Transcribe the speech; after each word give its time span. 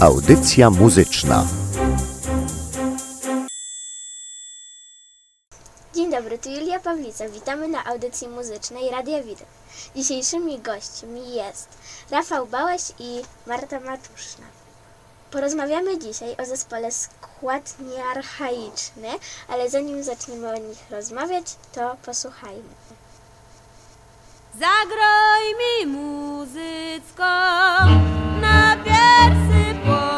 Audycja 0.00 0.70
muzyczna. 0.70 1.46
Dzień 5.94 6.10
dobry, 6.10 6.38
tu 6.38 6.50
Julia 6.50 6.80
Pawlica. 6.80 7.28
Witamy 7.28 7.68
na 7.68 7.84
audycji 7.84 8.28
muzycznej 8.28 8.90
Radia 8.90 9.22
Widok. 9.22 9.46
Dzisiejszymi 9.96 10.58
gośćmi 10.58 11.34
jest 11.34 11.68
Rafał 12.10 12.46
Bałaś 12.46 12.82
i 12.98 13.22
Marta 13.46 13.80
Matuszna. 13.80 14.46
Porozmawiamy 15.30 15.98
dzisiaj 15.98 16.36
o 16.42 16.46
zespole 16.46 16.92
Skład 16.92 17.74
Niearchaiczny, 17.80 19.08
ale 19.48 19.70
zanim 19.70 20.04
zaczniemy 20.04 20.48
o 20.48 20.54
nich 20.54 20.90
rozmawiać, 20.90 21.44
to 21.72 21.96
posłuchajmy. 22.06 22.74
Zagroj 24.58 25.44
mi 25.60 25.86
muzycko 25.86 27.24
na 28.40 28.76
pierwszy 28.84 29.74
początek. 29.86 30.17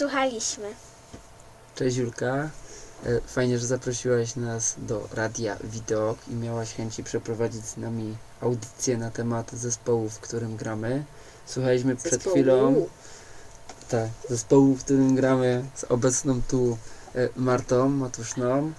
Przed 0.00 0.08
chwilą 0.08 0.30
słuchaliśmy? 0.30 0.64
Cześć 1.74 1.96
Julka. 1.96 2.50
E, 3.06 3.20
Fajnie, 3.26 3.58
że 3.58 3.66
zaprosiłaś 3.66 4.36
nas 4.36 4.74
do 4.78 5.08
Radia 5.12 5.56
Widok 5.64 6.18
i 6.28 6.34
miałaś 6.34 6.74
chęci 6.74 7.04
przeprowadzić 7.04 7.64
z 7.64 7.76
nami 7.76 8.16
audycję 8.40 8.96
na 8.98 9.10
temat 9.10 9.52
zespołu, 9.52 10.08
w 10.08 10.20
którym 10.20 10.56
gramy. 10.56 11.04
Słuchaliśmy 11.46 11.96
przed 11.96 12.12
Zespołu. 12.12 12.34
chwilą 12.36 12.86
tak, 13.88 14.08
zespołu, 14.28 14.74
w 14.74 14.84
którym 14.84 15.14
gramy 15.14 15.64
z 15.74 15.84
obecną 15.84 16.40
tu 16.48 16.78
e, 17.14 17.28
Martą 17.36 17.88
Matuszną. 17.88 18.72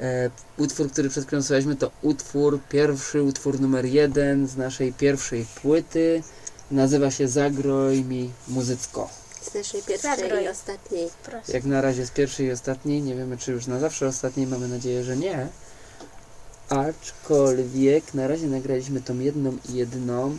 E, 0.00 0.30
Utwór, 0.56 0.90
który 0.90 1.08
przed 1.08 1.26
chwilą 1.26 1.42
słuchaliśmy 1.42 1.76
to 1.76 1.90
utwór, 2.02 2.60
pierwszy 2.68 3.22
utwór 3.22 3.60
numer 3.60 3.84
jeden 3.84 4.46
z 4.46 4.56
naszej 4.56 4.92
pierwszej 4.92 5.46
płyty. 5.62 6.22
Nazywa 6.70 7.10
się 7.10 7.28
Zagroj 7.28 8.04
mi 8.04 8.32
muzycko. 8.48 9.23
Z 9.50 9.54
naszej 9.54 9.82
pierwszej 9.82 10.16
Zagroj. 10.16 10.44
i 10.44 10.48
ostatniej. 10.48 11.10
Proszę. 11.22 11.52
Jak 11.52 11.64
na 11.64 11.80
razie 11.80 12.06
z 12.06 12.10
pierwszej 12.10 12.46
i 12.46 12.52
ostatniej, 12.52 13.02
nie 13.02 13.14
wiemy 13.14 13.38
czy 13.38 13.52
już 13.52 13.66
na 13.66 13.78
zawsze 13.78 14.06
ostatniej, 14.06 14.46
mamy 14.46 14.68
nadzieję, 14.68 15.04
że 15.04 15.16
nie. 15.16 15.48
Aczkolwiek 16.68 18.14
na 18.14 18.28
razie 18.28 18.46
nagraliśmy 18.46 19.00
tą 19.00 19.18
jedną 19.18 19.58
i 19.68 19.74
jedną 19.74 20.38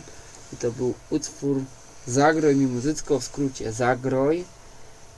i 0.52 0.56
to 0.56 0.70
był 0.70 0.94
utwór 1.10 1.60
Zagroj 2.06 2.56
mi 2.56 2.66
muzycko, 2.66 3.20
w 3.20 3.24
skrócie 3.24 3.72
Zagroj. 3.72 4.44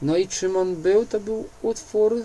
No 0.03 0.16
i 0.16 0.28
czym 0.28 0.56
on 0.56 0.77
był? 0.77 1.06
To 1.06 1.21
był 1.21 1.48
utwór, 1.62 2.22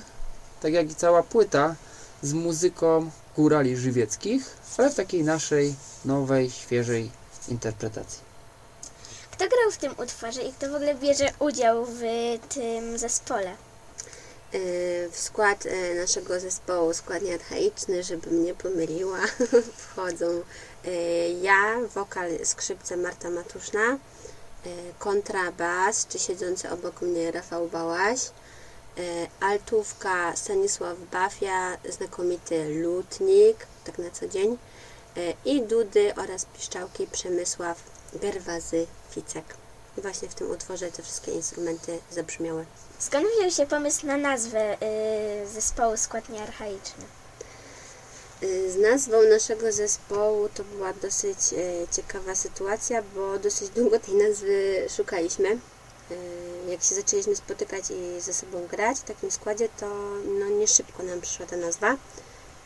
tak 0.61 0.73
jak 0.73 0.91
i 0.91 0.95
cała 0.95 1.23
płyta, 1.23 1.75
z 2.21 2.33
muzyką 2.33 3.09
górali 3.35 3.77
żywieckich, 3.77 4.57
ale 4.77 4.91
w 4.91 4.95
takiej 4.95 5.23
naszej 5.23 5.75
nowej, 6.05 6.51
świeżej 6.51 7.11
interpretacji. 7.49 8.32
Kto 9.43 9.55
grał 9.55 9.71
w 9.71 9.77
tym 9.77 9.95
utworze 9.97 10.41
i 10.41 10.53
kto 10.53 10.69
w 10.69 10.75
ogóle 10.75 10.95
bierze 10.95 11.29
udział 11.39 11.85
w 11.85 12.01
tym 12.49 12.97
zespole? 12.97 13.55
Yy, 14.53 15.09
W 15.11 15.19
skład 15.19 15.65
yy, 15.65 15.95
naszego 15.95 16.39
zespołu, 16.39 16.93
skład 16.93 17.21
niearchaiczny, 17.21 18.03
żebym 18.03 18.45
nie 18.45 18.53
pomyliła, 18.53 19.19
wchodzą 19.77 20.25
yy, 20.83 20.91
ja, 21.41 21.75
wokal, 21.95 22.45
skrzypce 22.45 22.97
Marta 22.97 23.29
Matuszna, 23.29 23.97
kontrabas, 24.99 26.07
czy 26.07 26.19
siedzący 26.19 26.69
obok 26.69 27.01
mnie 27.01 27.31
Rafał 27.31 27.67
Bałaś, 27.67 28.19
altówka 29.39 30.35
Stanisław 30.35 30.97
Bafia, 31.11 31.77
znakomity 31.89 32.81
lutnik, 32.81 33.67
tak 33.83 33.97
na 33.97 34.09
co 34.11 34.27
dzień, 34.27 34.57
i 35.45 35.61
dudy 35.61 36.13
oraz 36.15 36.45
piszczałki 36.45 37.07
Przemysław 37.07 37.83
Gerwazy 38.13 38.87
Ficek. 39.13 39.45
I 39.97 40.01
właśnie 40.01 40.29
w 40.29 40.35
tym 40.35 40.51
utworze 40.51 40.91
te 40.91 41.03
wszystkie 41.03 41.31
instrumenty 41.31 41.99
zabrzmiały. 42.11 42.65
Skąd 42.99 43.25
wziął 43.37 43.51
się 43.51 43.65
pomysł 43.65 44.07
na 44.07 44.17
nazwę 44.17 44.77
y, 45.43 45.47
zespołu 45.47 45.97
Skład 45.97 46.29
Niearchaiczny? 46.29 47.03
Y, 48.43 48.71
Z 48.71 48.75
nazwą 48.77 49.21
naszego 49.29 49.71
zespołu 49.71 50.49
to 50.49 50.63
była 50.63 50.93
dosyć 50.93 51.37
e, 51.53 51.87
ciekawa 51.95 52.35
sytuacja, 52.35 53.03
bo 53.15 53.39
dosyć 53.39 53.69
długo 53.69 53.99
tej 53.99 54.15
nazwy 54.15 54.87
szukaliśmy. 54.97 55.49
E, 55.49 56.15
Jak 56.71 56.83
się 56.83 56.95
zaczęliśmy 56.95 57.35
spotykać 57.35 57.83
i 57.91 58.21
ze 58.21 58.33
sobą 58.33 58.67
grać 58.67 58.97
w 58.99 59.03
takim 59.03 59.31
składzie, 59.31 59.69
to 59.79 59.87
no, 60.39 60.45
nie 60.49 60.67
szybko 60.67 61.03
nam 61.03 61.21
przyszła 61.21 61.45
ta 61.45 61.55
nazwa. 61.57 61.97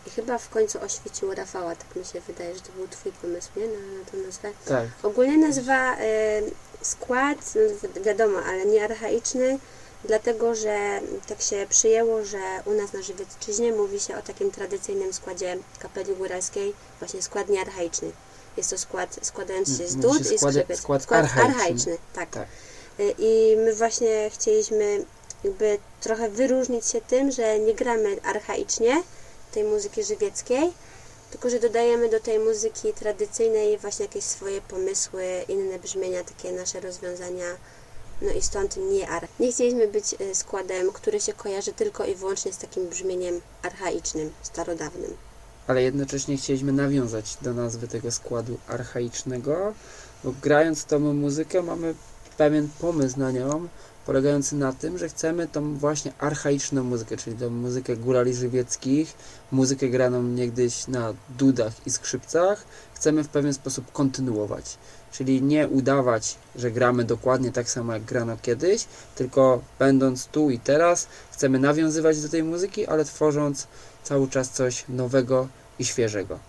I 0.08 0.10
chyba 0.10 0.38
w 0.38 0.50
końcu 0.50 0.80
oświecił 0.82 1.34
Rafała, 1.34 1.76
tak 1.76 1.96
mi 1.96 2.06
się 2.06 2.22
wydaje, 2.22 2.56
że 2.56 2.62
to 2.62 2.72
był 2.72 2.88
Twój 2.88 3.12
pomysł, 3.12 3.50
nie? 3.56 3.68
Na, 3.68 3.74
na 4.00 4.06
tę 4.12 4.18
nazwę. 4.18 4.52
Tak, 4.66 4.86
Ogólnie 5.04 5.38
nazywa 5.38 5.96
e, 5.98 6.42
skład, 6.82 7.38
no, 7.56 7.90
wi- 7.94 8.02
wiadomo, 8.04 8.40
ale 8.48 8.66
nie 8.66 8.84
archaiczny, 8.84 9.60
dlatego 10.06 10.56
że 10.56 11.00
tak 11.28 11.42
się 11.42 11.66
przyjęło, 11.70 12.26
że 12.26 12.40
u 12.66 12.72
nas 12.74 12.94
na 12.94 13.02
Żywiecczyźnie 13.02 13.72
mówi 13.72 14.00
się 14.00 14.18
o 14.18 14.22
takim 14.22 14.52
tradycyjnym 14.52 15.14
składzie 15.14 15.58
kapeli 15.80 16.16
góralskiej, 16.16 16.74
właśnie 17.00 17.22
skład 17.22 17.50
niearchaiczny. 17.50 18.12
Jest 18.58 18.70
to 18.70 18.78
skład 18.78 19.20
składający 19.22 19.78
się 19.78 19.88
z 19.88 19.94
się 19.94 20.00
dud 20.00 20.32
i 20.32 20.38
skład- 20.38 20.54
skrzypiec. 20.54 20.80
skład 20.80 21.12
archaiczny. 21.38 21.98
tak. 22.14 22.30
Tak. 22.30 22.48
Y, 23.00 23.14
I 23.18 23.56
my 23.58 23.74
właśnie 23.76 24.30
chcieliśmy 24.34 25.06
jakby 25.44 25.78
trochę 26.02 26.30
wyróżnić 26.30 26.86
się 26.88 27.02
tym, 27.02 27.32
że 27.32 27.60
nie 27.60 27.74
gramy 27.74 28.18
archaicznie 28.24 29.04
tej 29.58 29.64
muzyki 29.64 30.04
żywieckiej, 30.04 30.74
tylko 31.32 31.50
że 31.50 31.60
dodajemy 31.60 32.10
do 32.10 32.20
tej 32.20 32.40
muzyki 32.40 32.94
tradycyjnej 32.94 33.78
właśnie 33.78 34.06
jakieś 34.06 34.24
swoje 34.24 34.62
pomysły, 34.62 35.24
inne 35.48 35.80
brzmienia, 35.80 36.24
takie 36.24 36.52
nasze 36.52 36.80
rozwiązania. 36.80 37.46
No 38.22 38.32
i 38.32 38.42
stąd 38.42 38.78
nie 38.78 39.10
ar. 39.10 39.28
Nie 39.40 39.52
chcieliśmy 39.52 39.88
być 39.88 40.16
y, 40.22 40.36
składem, 40.36 40.92
który 40.92 41.20
się 41.20 41.34
kojarzy 41.34 41.74
tylko 41.74 42.06
i 42.06 42.16
wyłącznie 42.16 42.54
z 42.54 42.58
takim 42.58 42.88
brzmieniem 42.88 43.42
archaicznym, 43.62 44.32
starodawnym. 44.42 45.14
ale 45.68 45.84
jednocześnie 45.84 46.38
chcieliśmy 46.38 46.72
nawiązać 46.72 47.38
do 47.42 47.54
nazwy 47.54 47.88
tego 47.88 48.12
składu 48.12 48.58
archaicznego, 48.68 49.74
bo 50.24 50.34
grając 50.42 50.86
tą 50.86 51.00
muzykę 51.00 51.62
mamy 51.62 51.96
pewien 52.38 52.70
pomysł 52.80 53.20
na 53.20 53.32
nią, 53.32 53.68
polegający 54.08 54.56
na 54.56 54.74
tym, 54.74 54.98
że 54.98 55.10
chcemy 55.10 55.48
tą 55.48 55.78
właśnie 55.78 56.12
archaiczną 56.20 56.84
muzykę, 56.84 57.18
czyli 57.18 57.36
tą 57.36 57.50
muzykę 57.50 57.96
górali 57.96 58.34
żywieckich, 58.34 59.14
muzykę 59.52 59.88
graną 59.88 60.24
niegdyś 60.24 60.88
na 60.88 61.14
dudach 61.30 61.74
i 61.86 61.92
skrzypcach, 61.92 62.66
chcemy 62.94 63.24
w 63.24 63.28
pewien 63.28 63.54
sposób 63.54 63.92
kontynuować. 63.92 64.78
Czyli 65.12 65.42
nie 65.42 65.68
udawać, 65.68 66.36
że 66.56 66.72
gramy 66.72 67.04
dokładnie 67.04 67.52
tak 67.52 67.70
samo 67.70 67.94
jak 67.94 68.04
grano 68.04 68.38
kiedyś, 68.42 68.86
tylko 69.16 69.62
będąc 69.80 70.26
tu 70.26 70.50
i 70.50 70.60
teraz, 70.60 71.08
chcemy 71.32 71.60
nawiązywać 71.60 72.22
do 72.22 72.30
tej 72.30 72.44
muzyki, 72.44 72.88
ale 72.88 73.06
tworząc 73.06 73.68
cały 74.04 74.28
czas 74.30 74.50
coś 74.50 74.86
nowego 74.90 75.48
i 75.80 75.86
świeżego. 75.86 76.40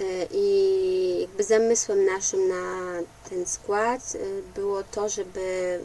Y, 0.00 0.28
I 0.32 1.20
jakby 1.20 1.44
zamysłem 1.44 2.04
naszym 2.04 2.48
na 2.48 2.64
ten 3.30 3.46
skład 3.46 4.14
y, 4.14 4.42
było 4.54 4.82
to, 4.82 5.08
żeby 5.08 5.80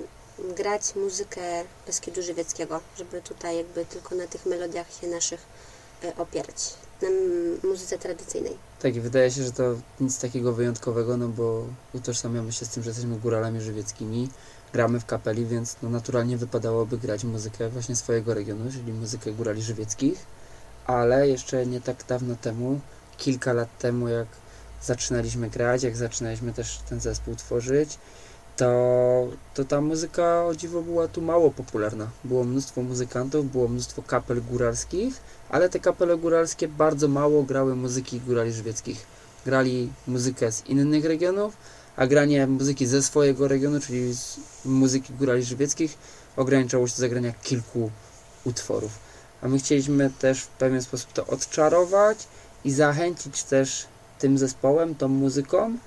grać 0.57 0.95
muzykę 0.95 1.41
Beskidu 1.87 2.21
Żywieckiego, 2.21 2.79
żeby 2.97 3.21
tutaj 3.21 3.57
jakby 3.57 3.85
tylko 3.85 4.15
na 4.15 4.27
tych 4.27 4.45
melodiach 4.45 4.87
się 5.01 5.07
naszych 5.07 5.45
y, 6.03 6.15
opierać, 6.15 6.73
na 7.01 7.07
muzyce 7.69 7.97
tradycyjnej. 7.97 8.57
Tak, 8.81 8.95
i 8.95 9.01
wydaje 9.01 9.31
się, 9.31 9.43
że 9.43 9.51
to 9.51 9.63
nic 9.99 10.19
takiego 10.19 10.53
wyjątkowego, 10.53 11.17
no 11.17 11.27
bo 11.27 11.65
utożsamiamy 11.93 12.51
się 12.51 12.65
z 12.65 12.69
tym, 12.69 12.83
że 12.83 12.89
jesteśmy 12.89 13.19
góralami 13.19 13.61
żywieckimi, 13.61 14.29
gramy 14.73 14.99
w 14.99 15.05
kapeli, 15.05 15.45
więc 15.45 15.75
no 15.81 15.89
naturalnie 15.89 16.37
wypadałoby 16.37 16.97
grać 16.97 17.23
muzykę 17.23 17.69
właśnie 17.69 17.95
swojego 17.95 18.33
regionu, 18.33 18.71
czyli 18.71 18.93
muzykę 18.93 19.31
górali 19.31 19.61
żywieckich, 19.61 20.25
ale 20.85 21.29
jeszcze 21.29 21.65
nie 21.65 21.81
tak 21.81 22.03
dawno 22.07 22.35
temu, 22.35 22.79
kilka 23.17 23.53
lat 23.53 23.77
temu, 23.77 24.07
jak 24.07 24.27
zaczynaliśmy 24.81 25.49
grać, 25.49 25.83
jak 25.83 25.97
zaczynaliśmy 25.97 26.53
też 26.53 26.79
ten 26.89 26.99
zespół 26.99 27.35
tworzyć, 27.35 27.97
to, 28.59 29.27
to 29.53 29.65
ta 29.65 29.81
muzyka 29.81 30.45
o 30.45 30.55
dziwo 30.55 30.81
była 30.81 31.07
tu 31.07 31.21
mało 31.21 31.51
popularna. 31.51 32.07
Było 32.23 32.43
mnóstwo 32.43 32.81
muzykantów, 32.81 33.51
było 33.51 33.67
mnóstwo 33.67 34.01
kapel 34.01 34.41
góralskich, 34.51 35.21
ale 35.49 35.69
te 35.69 35.79
kapele 35.79 36.17
góralskie 36.17 36.67
bardzo 36.67 37.07
mało 37.07 37.43
grały 37.43 37.75
muzyki 37.75 38.19
górali 38.19 38.53
żywieckich. 38.53 39.05
Grali 39.45 39.89
muzykę 40.07 40.51
z 40.51 40.65
innych 40.65 41.05
regionów, 41.05 41.53
a 41.95 42.07
granie 42.07 42.47
muzyki 42.47 42.85
ze 42.85 43.03
swojego 43.03 43.47
regionu, 43.47 43.79
czyli 43.79 44.13
muzyki 44.65 45.13
górali 45.13 45.43
żywieckich, 45.43 45.97
ograniczało 46.35 46.87
się 46.87 46.95
do 46.95 46.99
zagrania 46.99 47.31
kilku 47.31 47.91
utworów. 48.43 48.91
A 49.41 49.47
my 49.47 49.59
chcieliśmy 49.59 50.11
też 50.19 50.41
w 50.41 50.47
pewien 50.47 50.81
sposób 50.81 51.13
to 51.13 51.25
odczarować 51.25 52.27
i 52.63 52.71
zachęcić 52.71 53.43
też 53.43 53.85
tym 54.19 54.37
zespołem, 54.37 54.95
tą 54.95 55.07
muzyką, 55.07 55.77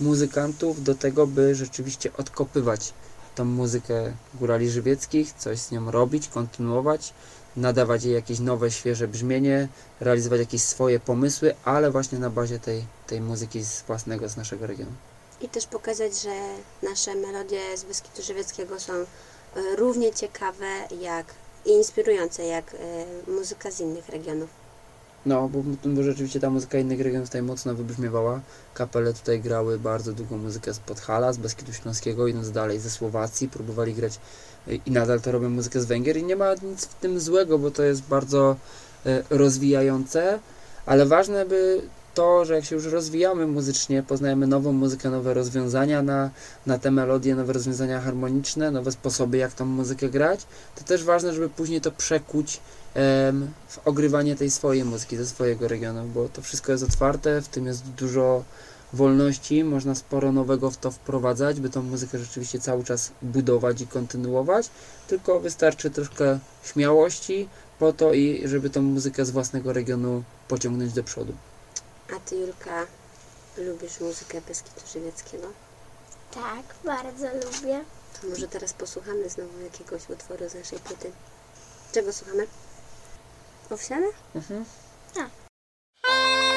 muzykantów 0.00 0.82
do 0.82 0.94
tego, 0.94 1.26
by 1.26 1.54
rzeczywiście 1.54 2.10
odkopywać 2.16 2.92
tą 3.34 3.44
muzykę 3.44 4.12
górali 4.34 4.70
żywieckich, 4.70 5.32
coś 5.32 5.58
z 5.58 5.70
nią 5.70 5.90
robić, 5.90 6.28
kontynuować, 6.28 7.12
nadawać 7.56 8.04
jej 8.04 8.14
jakieś 8.14 8.38
nowe, 8.38 8.70
świeże 8.70 9.08
brzmienie, 9.08 9.68
realizować 10.00 10.40
jakieś 10.40 10.62
swoje 10.62 11.00
pomysły, 11.00 11.54
ale 11.64 11.90
właśnie 11.90 12.18
na 12.18 12.30
bazie 12.30 12.58
tej, 12.58 12.84
tej 13.06 13.20
muzyki 13.20 13.64
z 13.64 13.82
własnego, 13.82 14.28
z 14.28 14.36
naszego 14.36 14.66
regionu. 14.66 14.92
I 15.40 15.48
też 15.48 15.66
pokazać, 15.66 16.22
że 16.22 16.34
nasze 16.82 17.14
melodie 17.14 17.60
z 17.76 17.84
Beskidu 17.84 18.22
Żywieckiego 18.22 18.80
są 18.80 18.92
y, 18.92 19.06
równie 19.76 20.14
ciekawe 20.14 20.66
jak 21.00 21.26
i 21.66 21.70
inspirujące 21.70 22.44
jak 22.44 22.74
y, 22.74 23.30
muzyka 23.30 23.70
z 23.70 23.80
innych 23.80 24.08
regionów. 24.08 24.50
No, 25.28 25.48
bo, 25.48 25.62
bo 25.84 26.02
rzeczywiście 26.02 26.40
ta 26.40 26.50
muzyka 26.50 26.78
innych 26.78 27.00
regionów 27.00 27.28
tutaj 27.28 27.42
mocno 27.42 27.74
wybrzmiewała. 27.74 28.40
Kapele 28.74 29.12
tutaj 29.12 29.40
grały 29.40 29.78
bardzo 29.78 30.12
długą 30.12 30.38
muzykę 30.38 30.74
z 30.74 30.78
Podhala, 30.78 31.32
z 31.32 31.36
Beskidu 31.36 31.72
Śląskiego, 31.72 32.26
idąc 32.26 32.50
dalej 32.50 32.80
ze 32.80 32.90
Słowacji, 32.90 33.48
próbowali 33.48 33.94
grać 33.94 34.20
y, 34.68 34.80
i 34.86 34.90
nadal 34.90 35.20
to 35.20 35.32
robią 35.32 35.50
muzykę 35.50 35.80
z 35.80 35.84
Węgier 35.84 36.16
i 36.16 36.24
nie 36.24 36.36
ma 36.36 36.54
nic 36.62 36.86
w 36.86 36.94
tym 36.94 37.20
złego, 37.20 37.58
bo 37.58 37.70
to 37.70 37.82
jest 37.82 38.02
bardzo 38.02 38.56
y, 39.06 39.22
rozwijające, 39.30 40.38
ale 40.86 41.06
ważne 41.06 41.46
by 41.46 41.82
to, 42.18 42.44
że 42.44 42.54
jak 42.54 42.64
się 42.64 42.74
już 42.74 42.84
rozwijamy 42.84 43.46
muzycznie, 43.46 44.02
poznajemy 44.02 44.46
nową 44.46 44.72
muzykę, 44.72 45.10
nowe 45.10 45.34
rozwiązania 45.34 46.02
na, 46.02 46.30
na 46.66 46.78
te 46.78 46.90
melodie, 46.90 47.34
nowe 47.34 47.52
rozwiązania 47.52 48.00
harmoniczne, 48.00 48.70
nowe 48.70 48.92
sposoby, 48.92 49.36
jak 49.36 49.52
tą 49.52 49.64
muzykę 49.64 50.08
grać, 50.08 50.46
to 50.76 50.84
też 50.84 51.04
ważne, 51.04 51.32
żeby 51.32 51.48
później 51.48 51.80
to 51.80 51.90
przekuć 51.90 52.60
em, 52.94 53.48
w 53.68 53.88
ogrywanie 53.88 54.36
tej 54.36 54.50
swojej 54.50 54.84
muzyki 54.84 55.16
ze 55.16 55.26
swojego 55.26 55.68
regionu, 55.68 56.04
bo 56.14 56.28
to 56.28 56.42
wszystko 56.42 56.72
jest 56.72 56.84
otwarte, 56.84 57.42
w 57.42 57.48
tym 57.48 57.66
jest 57.66 57.82
dużo 57.84 58.44
wolności, 58.92 59.64
można 59.64 59.94
sporo 59.94 60.32
nowego 60.32 60.70
w 60.70 60.76
to 60.76 60.90
wprowadzać, 60.90 61.60
by 61.60 61.70
tą 61.70 61.82
muzykę 61.82 62.18
rzeczywiście 62.18 62.60
cały 62.60 62.84
czas 62.84 63.12
budować 63.22 63.80
i 63.80 63.86
kontynuować, 63.86 64.70
tylko 65.08 65.40
wystarczy 65.40 65.90
troszkę 65.90 66.38
śmiałości 66.64 67.48
po 67.78 67.92
to 67.92 68.12
i 68.12 68.48
żeby 68.48 68.70
tą 68.70 68.82
muzykę 68.82 69.24
z 69.24 69.30
własnego 69.30 69.72
regionu 69.72 70.22
pociągnąć 70.48 70.92
do 70.92 71.04
przodu. 71.04 71.32
A 72.16 72.20
Ty, 72.20 72.36
Julka, 72.36 72.86
lubisz 73.56 74.00
muzykę 74.00 74.40
Beskidu 74.40 74.80
Żywieckiego? 74.92 75.48
Tak, 76.30 76.64
bardzo 76.84 77.26
lubię. 77.26 77.84
To 78.20 78.26
może 78.28 78.48
teraz 78.48 78.72
posłuchamy 78.72 79.28
znowu 79.28 79.60
jakiegoś 79.60 80.10
utworu 80.10 80.48
z 80.48 80.54
naszej 80.54 80.78
płyty. 80.78 81.12
Czego 81.92 82.12
słuchamy? 82.12 82.46
Owsiane? 83.70 84.06
Mhm. 84.34 84.64
Thank 86.02 86.47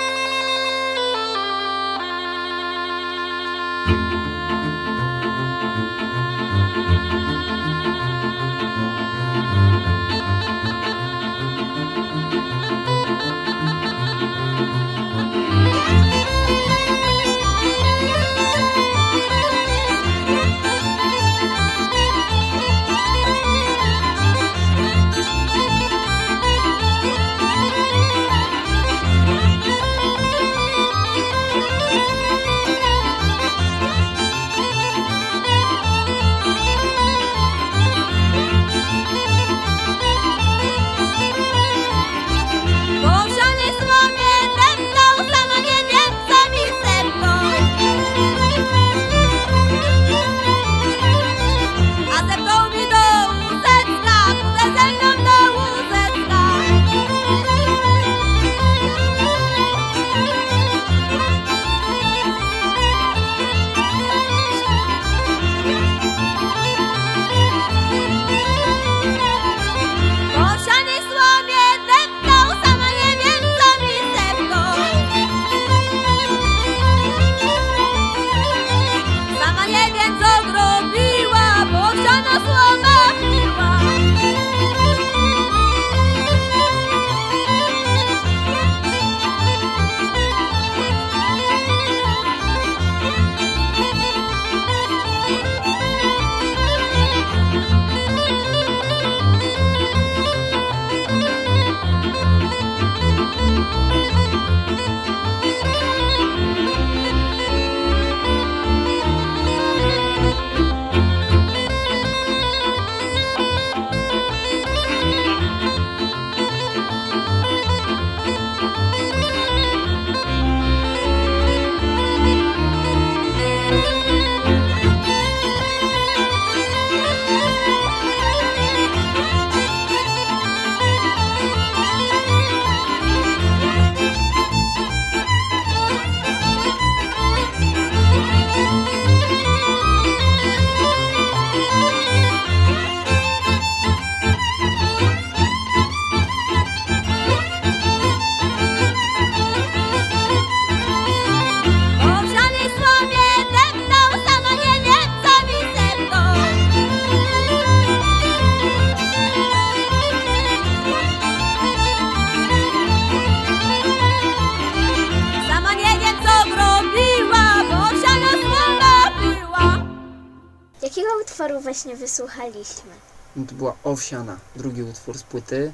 wysłuchaliśmy? 172.11 172.91
No 173.35 173.45
to 173.45 173.55
była 173.55 173.75
Owsiana, 173.83 174.37
drugi 174.55 174.83
utwór 174.83 175.17
z 175.17 175.23
płyty, 175.23 175.71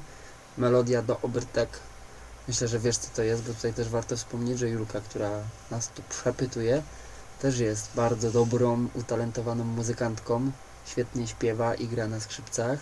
melodia 0.58 1.02
do 1.02 1.20
Obertek. 1.20 1.68
Myślę, 2.48 2.68
że 2.68 2.78
wiesz 2.78 2.96
co 2.96 3.08
to 3.16 3.22
jest, 3.22 3.42
bo 3.42 3.54
tutaj 3.54 3.72
też 3.72 3.88
warto 3.88 4.16
wspomnieć, 4.16 4.58
że 4.58 4.68
Julka, 4.68 5.00
która 5.00 5.30
nas 5.70 5.88
tu 5.88 6.02
przepytuje, 6.08 6.82
też 7.40 7.58
jest 7.58 7.90
bardzo 7.94 8.30
dobrą, 8.30 8.88
utalentowaną 8.94 9.64
muzykantką. 9.64 10.50
Świetnie 10.86 11.26
śpiewa 11.26 11.74
i 11.74 11.88
gra 11.88 12.08
na 12.08 12.20
skrzypcach, 12.20 12.78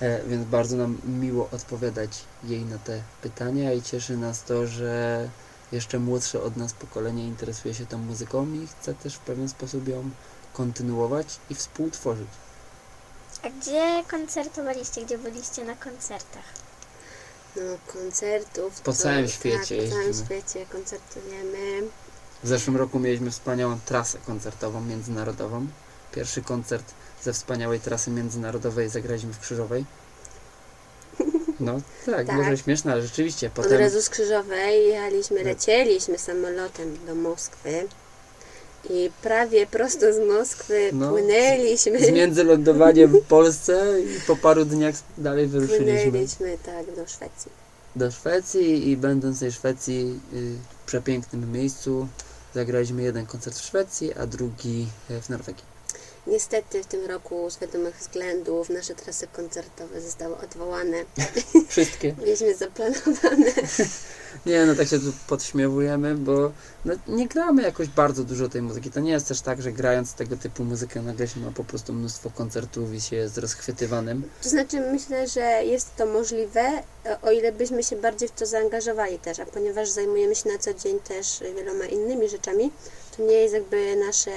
e, 0.00 0.22
więc 0.24 0.46
bardzo 0.46 0.76
nam 0.76 0.98
miło 1.04 1.48
odpowiadać 1.52 2.24
jej 2.44 2.64
na 2.64 2.78
te 2.78 3.02
pytania 3.22 3.72
i 3.72 3.82
cieszy 3.82 4.16
nas 4.16 4.42
to, 4.42 4.66
że 4.66 5.28
jeszcze 5.72 5.98
młodsze 5.98 6.42
od 6.42 6.56
nas 6.56 6.72
pokolenie 6.72 7.26
interesuje 7.26 7.74
się 7.74 7.86
tą 7.86 7.98
muzyką 7.98 8.52
i 8.52 8.66
chce 8.66 8.94
też 8.94 9.14
w 9.14 9.20
pewien 9.20 9.48
sposób 9.48 9.88
ją 9.88 10.10
kontynuować 10.52 11.26
i 11.50 11.54
współtworzyć. 11.54 12.28
A 13.42 13.50
gdzie 13.50 14.04
koncertowaliście? 14.10 15.04
Gdzie 15.04 15.18
byliście 15.18 15.64
na 15.64 15.76
koncertach? 15.76 16.44
No, 17.56 17.62
koncertów. 17.86 18.80
Po 18.80 18.92
całym 18.92 19.24
tak, 19.26 19.34
świecie 19.34 19.58
po 19.82 19.90
całym 19.90 20.06
jeździmy. 20.06 20.26
świecie 20.26 20.66
koncertujemy. 20.66 21.82
W 22.42 22.48
zeszłym 22.48 22.76
roku 22.76 22.98
mieliśmy 22.98 23.30
wspaniałą 23.30 23.78
trasę 23.86 24.18
koncertową 24.26 24.80
międzynarodową. 24.80 25.66
Pierwszy 26.12 26.42
koncert 26.42 26.84
ze 27.22 27.32
wspaniałej 27.32 27.80
trasy 27.80 28.10
międzynarodowej 28.10 28.88
zagraliśmy 28.88 29.32
w 29.32 29.38
Krzyżowej. 29.38 29.84
No 31.60 31.80
tak, 32.06 32.26
Tak. 32.26 32.36
może 32.36 32.58
śmieszne, 32.58 32.92
ale 32.92 33.02
rzeczywiście 33.02 33.46
Od 33.46 33.52
potem 33.52 33.80
razu 33.80 34.02
z 34.02 34.08
Krzyżowej 34.08 34.88
jechaliśmy, 34.88 35.36
Tak. 35.36 35.46
lecieliśmy 35.46 36.18
samolotem 36.18 37.06
do 37.06 37.14
Moskwy. 37.14 37.88
I 38.90 39.10
prawie 39.22 39.66
prosto 39.66 40.12
z 40.12 40.18
Moskwy 40.28 40.90
No, 40.92 41.10
płynęliśmy. 41.10 41.98
z 42.06 42.10
międzylądowaniem 42.10 43.10
w 43.12 43.22
Polsce 43.22 44.00
i 44.00 44.20
po 44.26 44.36
paru 44.36 44.64
dniach 44.64 44.94
dalej 45.18 45.46
wyruszyliśmy 45.46 46.02
Płynęliśmy 46.10 46.58
tak 46.66 46.86
do 46.96 47.06
Szwecji. 47.06 47.50
do 47.96 48.10
Szwecji 48.10 48.88
i 48.90 48.96
będąc 48.96 49.36
w 49.36 49.40
tej 49.40 49.52
Szwecji 49.52 50.20
y, 50.34 50.56
w 50.82 50.86
przepięknym 50.86 51.52
miejscu 51.52 52.08
zagraliśmy 52.54 53.02
jeden 53.02 53.26
koncert 53.26 53.58
w 53.58 53.64
Szwecji, 53.64 54.14
a 54.14 54.26
drugi 54.26 54.86
e, 55.10 55.20
w 55.20 55.28
Norwegii. 55.28 55.64
Niestety 56.26 56.82
w 56.82 56.86
tym 56.86 57.06
roku 57.06 57.50
z 57.50 57.58
wiadomych 57.58 57.96
względów 57.96 58.70
nasze 58.70 58.94
trasy 58.94 59.26
koncertowe 59.26 60.00
zostały 60.00 60.36
odwołane. 60.36 60.96
Wszystkie. 61.68 62.14
Mieliśmy 62.20 62.54
zaplanowane. 62.54 63.50
Nie, 64.46 64.66
no 64.66 64.74
tak 64.74 64.88
się 64.88 64.98
tu 64.98 65.12
podśmiewujemy, 65.28 66.14
bo 66.14 66.52
no, 66.84 66.94
nie 67.08 67.28
gramy 67.28 67.62
jakoś 67.62 67.88
bardzo 67.88 68.24
dużo 68.24 68.48
tej 68.48 68.62
muzyki. 68.62 68.90
To 68.90 69.00
nie 69.00 69.10
jest 69.10 69.28
też 69.28 69.40
tak, 69.40 69.62
że 69.62 69.72
grając 69.72 70.14
tego 70.14 70.36
typu 70.36 70.64
muzykę 70.64 71.02
nagle 71.02 71.28
się 71.28 71.40
ma 71.40 71.50
po 71.50 71.64
prostu 71.64 71.92
mnóstwo 71.92 72.30
koncertów 72.30 72.94
i 72.94 73.00
się 73.00 73.16
jest 73.16 73.38
rozchwytywanym. 73.38 74.22
To 74.42 74.48
znaczy 74.48 74.80
myślę, 74.80 75.28
że 75.28 75.40
jest 75.64 75.96
to 75.96 76.06
możliwe, 76.06 76.82
o 77.22 77.30
ile 77.30 77.52
byśmy 77.52 77.82
się 77.82 77.96
bardziej 77.96 78.28
w 78.28 78.32
to 78.32 78.46
zaangażowali 78.46 79.18
też, 79.18 79.38
a 79.38 79.46
ponieważ 79.46 79.88
zajmujemy 79.88 80.34
się 80.34 80.48
na 80.48 80.58
co 80.58 80.74
dzień 80.74 81.00
też 81.00 81.40
wieloma 81.56 81.84
innymi 81.84 82.28
rzeczami, 82.28 82.72
to 83.16 83.22
nie 83.22 83.34
jest 83.34 83.54
jakby 83.54 83.96
nasze 83.96 84.30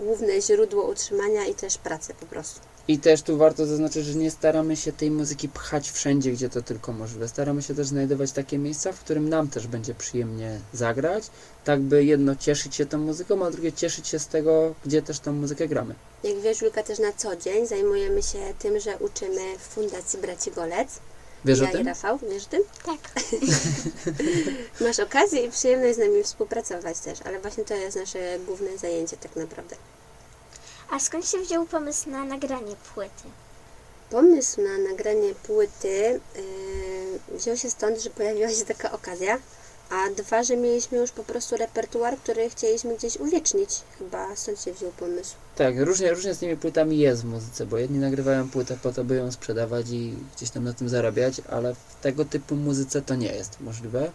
główne 0.00 0.42
źródło 0.42 0.90
utrzymania 0.90 1.46
i 1.46 1.54
też 1.54 1.78
pracy 1.78 2.14
po 2.20 2.26
prostu. 2.26 2.60
I 2.88 2.98
też 2.98 3.22
tu 3.22 3.36
warto 3.36 3.66
zaznaczyć, 3.66 4.06
że 4.06 4.14
nie 4.14 4.30
staramy 4.30 4.76
się 4.76 4.92
tej 4.92 5.10
muzyki 5.10 5.48
pchać 5.48 5.90
wszędzie, 5.90 6.32
gdzie 6.32 6.48
to 6.48 6.62
tylko 6.62 6.92
możliwe. 6.92 7.28
Staramy 7.28 7.62
się 7.62 7.74
też 7.74 7.86
znajdować 7.86 8.32
takie 8.32 8.58
miejsca, 8.58 8.92
w 8.92 9.00
którym 9.00 9.28
nam 9.28 9.48
też 9.48 9.66
będzie 9.66 9.94
przyjemnie 9.94 10.60
zagrać, 10.72 11.24
tak 11.64 11.80
by 11.80 12.04
jedno 12.04 12.36
cieszyć 12.36 12.74
się 12.74 12.86
tą 12.86 12.98
muzyką, 12.98 13.46
a 13.46 13.50
drugie 13.50 13.72
cieszyć 13.72 14.08
się 14.08 14.18
z 14.18 14.26
tego, 14.26 14.74
gdzie 14.84 15.02
też 15.02 15.20
tą 15.20 15.32
muzykę 15.32 15.68
gramy. 15.68 15.94
Jak 16.24 16.40
wiesz, 16.40 16.62
Julka, 16.62 16.82
też 16.82 16.98
na 16.98 17.12
co 17.12 17.36
dzień 17.36 17.66
zajmujemy 17.66 18.22
się 18.22 18.38
tym, 18.58 18.80
że 18.80 18.98
uczymy 18.98 19.58
w 19.58 19.62
Fundacji 19.62 20.18
Braci 20.20 20.50
Golec. 20.50 20.88
Wiesz 21.46 21.60
ja 21.60 21.68
o 21.68 21.72
tym? 21.72 21.80
i 21.80 21.84
Rafał, 21.84 22.18
wiesz 22.30 22.44
o 22.44 22.48
tym? 22.48 22.62
Tak. 22.84 22.98
Masz 24.86 25.00
okazję 25.00 25.44
i 25.44 25.50
przyjemność 25.50 25.94
z 25.94 25.98
nami 25.98 26.22
współpracować 26.22 26.98
też, 26.98 27.18
ale 27.24 27.40
właśnie 27.40 27.64
to 27.64 27.74
jest 27.74 27.96
nasze 27.96 28.38
główne 28.46 28.78
zajęcie 28.78 29.16
tak 29.16 29.36
naprawdę. 29.36 29.76
A 30.90 31.00
skąd 31.00 31.28
się 31.28 31.38
wziął 31.38 31.66
pomysł 31.66 32.10
na 32.10 32.24
nagranie 32.24 32.76
płyty? 32.94 33.24
Pomysł 34.10 34.60
na 34.60 34.78
nagranie 34.78 35.34
płyty 35.34 36.20
yy, 37.28 37.38
wziął 37.38 37.56
się 37.56 37.70
stąd, 37.70 38.00
że 38.00 38.10
pojawiła 38.10 38.50
się 38.50 38.64
taka 38.64 38.92
okazja, 38.92 39.38
a 39.90 40.10
dwa, 40.10 40.42
że 40.42 40.56
mieliśmy 40.56 40.98
już 40.98 41.10
po 41.10 41.24
prostu 41.24 41.56
repertuar, 41.56 42.16
który 42.16 42.50
chcieliśmy 42.50 42.96
gdzieś 42.96 43.16
uwiecznić. 43.16 43.70
Chyba 43.98 44.36
stąd 44.36 44.60
się 44.60 44.72
wziął 44.72 44.90
pomysł. 44.90 45.34
Tak, 45.56 45.74
różnie, 45.78 46.10
różnie 46.10 46.34
z 46.34 46.38
tymi 46.38 46.56
płytami 46.56 46.98
jest 46.98 47.22
w 47.22 47.24
muzyce, 47.24 47.66
bo 47.66 47.78
jedni 47.78 47.98
nagrywają 47.98 48.48
płytę 48.50 48.78
po 48.82 48.92
to, 48.92 49.04
by 49.04 49.16
ją 49.16 49.32
sprzedawać 49.32 49.90
i 49.90 50.14
gdzieś 50.36 50.50
tam 50.50 50.64
na 50.64 50.72
tym 50.72 50.88
zarabiać, 50.88 51.34
ale 51.50 51.74
w 51.74 52.02
tego 52.02 52.24
typu 52.24 52.56
muzyce 52.56 53.02
to 53.02 53.14
nie 53.14 53.32
jest 53.32 53.60
możliwe. 53.60 54.12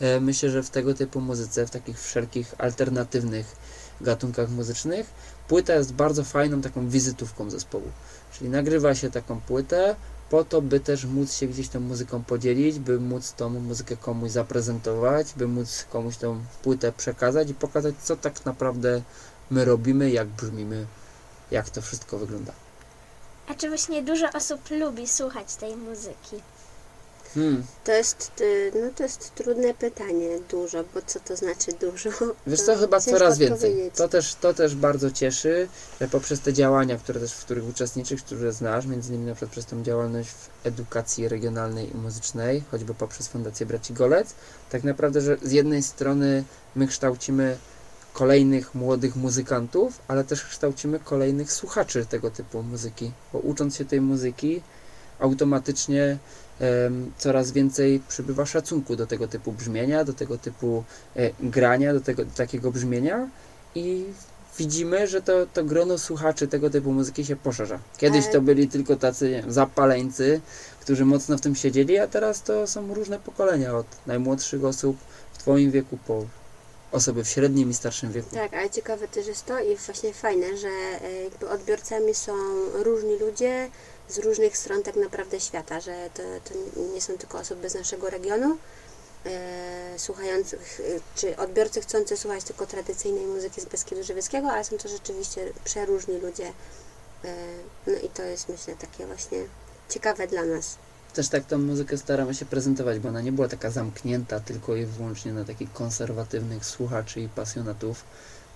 E, 0.00 0.20
Myślę, 0.20 0.50
że 0.50 0.62
w 0.62 0.70
tego 0.70 0.94
typu 0.94 1.20
muzyce, 1.20 1.66
w 1.66 1.70
takich 1.70 2.00
wszelkich 2.00 2.54
alternatywnych 2.58 3.56
gatunkach 4.00 4.50
muzycznych, 4.50 5.06
płyta 5.48 5.74
jest 5.74 5.92
bardzo 5.92 6.24
fajną 6.24 6.60
taką 6.62 6.88
wizytówką 6.88 7.50
zespołu. 7.50 7.88
Czyli 8.32 8.50
nagrywa 8.50 8.94
się 8.94 9.10
taką 9.10 9.40
płytę 9.40 9.96
po 10.30 10.44
to, 10.44 10.62
by 10.62 10.80
też 10.80 11.04
móc 11.04 11.32
się 11.32 11.46
gdzieś 11.46 11.68
tą 11.68 11.80
muzyką 11.80 12.24
podzielić, 12.24 12.78
by 12.78 13.00
móc 13.00 13.32
tą 13.32 13.50
muzykę 13.50 13.96
komuś 13.96 14.30
zaprezentować, 14.30 15.34
by 15.36 15.48
móc 15.48 15.86
komuś 15.90 16.16
tą 16.16 16.40
płytę 16.62 16.92
przekazać 16.92 17.50
i 17.50 17.54
pokazać, 17.54 17.94
co 18.02 18.16
tak 18.16 18.44
naprawdę 18.44 19.02
my 19.50 19.64
robimy, 19.64 20.10
jak 20.10 20.28
brzmimy, 20.28 20.86
jak 21.50 21.70
to 21.70 21.82
wszystko 21.82 22.18
wygląda. 22.18 22.52
A 23.48 23.54
czy 23.54 23.68
właśnie 23.68 24.02
dużo 24.02 24.26
osób 24.34 24.60
lubi 24.70 25.08
słuchać 25.08 25.56
tej 25.56 25.76
muzyki? 25.76 26.36
Hmm. 27.34 27.64
To 27.84 27.92
jest, 27.92 28.32
y, 28.40 28.72
no 28.74 28.90
to 28.96 29.02
jest 29.02 29.34
trudne 29.34 29.74
pytanie, 29.74 30.28
dużo, 30.50 30.84
bo 30.94 31.00
co 31.06 31.20
to 31.20 31.36
znaczy 31.36 31.72
dużo? 31.80 32.10
Wiesz 32.46 32.60
To 32.60 32.66
co, 32.66 32.76
chyba 32.76 33.00
coraz 33.00 33.38
więcej. 33.38 33.90
To 33.96 34.08
też, 34.08 34.34
to 34.34 34.54
też 34.54 34.74
bardzo 34.74 35.10
cieszy, 35.10 35.68
że 36.00 36.08
poprzez 36.08 36.40
te 36.40 36.52
działania, 36.52 36.96
które 36.96 37.20
też, 37.20 37.32
w 37.32 37.44
których 37.44 37.68
uczestniczysz, 37.68 38.22
które 38.22 38.52
znasz, 38.52 38.86
między 38.86 39.08
innymi 39.08 39.26
na 39.26 39.34
przykład 39.34 39.52
przez 39.52 39.66
tą 39.66 39.82
działalność 39.82 40.30
w 40.30 40.48
edukacji 40.64 41.28
regionalnej 41.28 41.90
i 41.90 41.96
muzycznej, 41.96 42.62
choćby 42.70 42.94
poprzez 42.94 43.28
Fundację 43.28 43.66
Braci 43.66 43.94
Golec, 43.94 44.34
tak 44.70 44.84
naprawdę, 44.84 45.20
że 45.20 45.36
z 45.42 45.52
jednej 45.52 45.82
strony 45.82 46.44
my 46.74 46.86
kształcimy 46.86 47.56
kolejnych 48.12 48.74
młodych 48.74 49.16
muzykantów, 49.16 49.98
ale 50.08 50.24
też 50.24 50.44
kształcimy 50.44 50.98
kolejnych 50.98 51.52
słuchaczy 51.52 52.06
tego 52.06 52.30
typu 52.30 52.62
muzyki, 52.62 53.12
bo 53.32 53.38
ucząc 53.38 53.76
się 53.76 53.84
tej 53.84 54.00
muzyki, 54.00 54.62
automatycznie 55.18 56.18
coraz 57.18 57.52
więcej 57.52 58.00
przybywa 58.08 58.46
szacunku 58.46 58.96
do 58.96 59.06
tego 59.06 59.28
typu 59.28 59.52
brzmienia, 59.52 60.04
do 60.04 60.12
tego 60.12 60.38
typu 60.38 60.84
e, 61.16 61.30
grania, 61.40 61.94
do 61.94 62.00
tego 62.00 62.24
do 62.24 62.30
takiego 62.30 62.70
brzmienia 62.70 63.28
i 63.74 64.04
widzimy, 64.58 65.06
że 65.06 65.22
to, 65.22 65.46
to 65.54 65.64
grono 65.64 65.98
słuchaczy 65.98 66.48
tego 66.48 66.70
typu 66.70 66.92
muzyki 66.92 67.24
się 67.24 67.36
poszerza. 67.36 67.78
Kiedyś 67.96 68.24
to 68.32 68.40
byli 68.40 68.68
tylko 68.68 68.96
tacy 68.96 69.30
nie 69.30 69.42
wiem, 69.42 69.52
zapaleńcy, 69.52 70.40
którzy 70.80 71.04
mocno 71.04 71.38
w 71.38 71.40
tym 71.40 71.54
siedzieli, 71.54 71.98
a 71.98 72.06
teraz 72.06 72.42
to 72.42 72.66
są 72.66 72.94
różne 72.94 73.18
pokolenia, 73.18 73.76
od 73.76 73.86
najmłodszych 74.06 74.64
osób 74.64 74.96
w 75.32 75.38
Twoim 75.38 75.70
wieku 75.70 75.98
po 76.06 76.24
osoby 76.92 77.24
w 77.24 77.28
średnim 77.28 77.70
i 77.70 77.74
starszym 77.74 78.12
wieku. 78.12 78.28
Tak, 78.34 78.54
ale 78.54 78.70
ciekawe 78.70 79.08
też 79.08 79.26
jest 79.26 79.46
to 79.46 79.60
i 79.60 79.76
właśnie 79.76 80.12
fajne, 80.12 80.56
że 80.56 80.68
e, 80.68 81.24
jakby 81.24 81.48
odbiorcami 81.48 82.14
są 82.14 82.32
różni 82.74 83.18
ludzie 83.18 83.68
z 84.10 84.18
różnych 84.18 84.56
stron 84.56 84.82
tak 84.82 84.96
naprawdę 84.96 85.40
świata, 85.40 85.80
że 85.80 86.10
to, 86.14 86.22
to 86.22 86.82
nie 86.94 87.00
są 87.00 87.18
tylko 87.18 87.38
osoby 87.38 87.70
z 87.70 87.74
naszego 87.74 88.10
regionu, 88.10 88.58
e, 89.26 89.98
słuchających, 89.98 90.80
e, 90.80 91.00
czy 91.14 91.36
odbiorcy 91.36 91.80
chcący 91.80 92.16
słuchać 92.16 92.44
tylko 92.44 92.66
tradycyjnej 92.66 93.26
muzyki 93.26 93.60
z 93.60 93.64
Beskidu 93.64 94.04
Żywieckiego, 94.04 94.48
ale 94.48 94.64
są 94.64 94.78
to 94.78 94.88
rzeczywiście 94.88 95.52
przeróżni 95.64 96.18
ludzie. 96.18 96.52
E, 97.24 97.34
no 97.86 97.92
i 97.98 98.08
to 98.08 98.22
jest 98.22 98.48
myślę 98.48 98.74
takie 98.76 99.06
właśnie 99.06 99.38
ciekawe 99.88 100.26
dla 100.26 100.44
nas. 100.44 100.76
Też 101.14 101.28
tak 101.28 101.44
tą 101.44 101.58
muzykę 101.58 101.98
staramy 101.98 102.34
się 102.34 102.46
prezentować, 102.46 102.98
bo 102.98 103.08
ona 103.08 103.20
nie 103.20 103.32
była 103.32 103.48
taka 103.48 103.70
zamknięta 103.70 104.40
tylko 104.40 104.76
i 104.76 104.86
wyłącznie 104.86 105.32
na 105.32 105.44
takich 105.44 105.72
konserwatywnych 105.72 106.66
słuchaczy 106.66 107.20
i 107.20 107.28
pasjonatów 107.28 108.04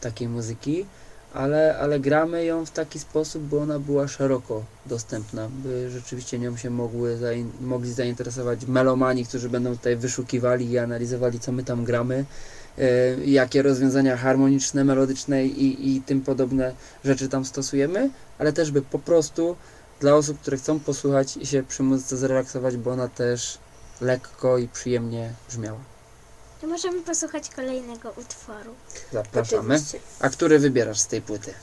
takiej 0.00 0.28
muzyki, 0.28 0.86
ale, 1.34 1.78
ale 1.78 2.00
gramy 2.00 2.44
ją 2.44 2.66
w 2.66 2.70
taki 2.70 2.98
sposób, 2.98 3.42
by 3.42 3.60
ona 3.60 3.78
była 3.78 4.08
szeroko 4.08 4.64
dostępna, 4.86 5.48
by 5.62 5.90
rzeczywiście 5.90 6.38
nią 6.38 6.56
się 6.56 6.70
mogły, 6.70 7.16
zain- 7.16 7.50
mogli 7.60 7.92
zainteresować 7.92 8.66
melomani, 8.66 9.24
którzy 9.24 9.48
będą 9.48 9.76
tutaj 9.76 9.96
wyszukiwali 9.96 10.70
i 10.70 10.78
analizowali, 10.78 11.40
co 11.40 11.52
my 11.52 11.64
tam 11.64 11.84
gramy, 11.84 12.24
e, 12.78 12.84
jakie 13.24 13.62
rozwiązania 13.62 14.16
harmoniczne, 14.16 14.84
melodyczne 14.84 15.46
i, 15.46 15.96
i 15.96 16.02
tym 16.02 16.20
podobne 16.20 16.72
rzeczy 17.04 17.28
tam 17.28 17.44
stosujemy, 17.44 18.10
ale 18.38 18.52
też 18.52 18.70
by 18.70 18.82
po 18.82 18.98
prostu 18.98 19.56
dla 20.00 20.14
osób, 20.14 20.40
które 20.40 20.56
chcą 20.56 20.80
posłuchać 20.80 21.36
i 21.36 21.46
się 21.46 21.62
przy 21.62 21.82
muzyce 21.82 22.16
zrelaksować, 22.16 22.76
bo 22.76 22.90
ona 22.90 23.08
też 23.08 23.58
lekko 24.00 24.58
i 24.58 24.68
przyjemnie 24.68 25.32
brzmiała. 25.48 25.93
To 26.64 26.68
możemy 26.68 27.02
posłuchać 27.02 27.50
kolejnego 27.50 28.10
utworu. 28.10 28.74
Zapraszamy. 29.12 29.74
Oczywiście. 29.74 30.00
A 30.20 30.28
który 30.28 30.58
wybierasz 30.58 30.98
z 30.98 31.06
tej 31.06 31.22
płyty? 31.22 31.54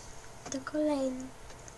To 0.51 0.58
kolejny. 0.65 1.24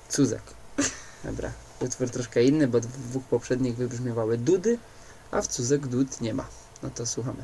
Cuzek. 0.10 0.42
Dobra, 1.24 1.52
utwór 1.80 2.10
troszkę 2.10 2.44
inny, 2.44 2.68
bo 2.68 2.80
w 2.80 2.86
dwóch 2.86 3.24
poprzednich 3.24 3.76
wybrzmiewały 3.76 4.38
dudy, 4.38 4.78
a 5.32 5.42
w 5.42 5.48
Cuzek 5.48 5.88
dud 5.88 6.22
nie 6.22 6.34
ma. 6.34 6.46
No 6.84 6.90
to 6.90 7.06
słuchamy. 7.06 7.44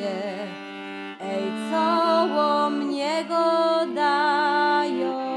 się, 0.00 0.46
ej, 1.20 1.70
całą 1.70 2.70
mnie 2.70 3.24
go 3.24 3.44
dają. 3.94 5.28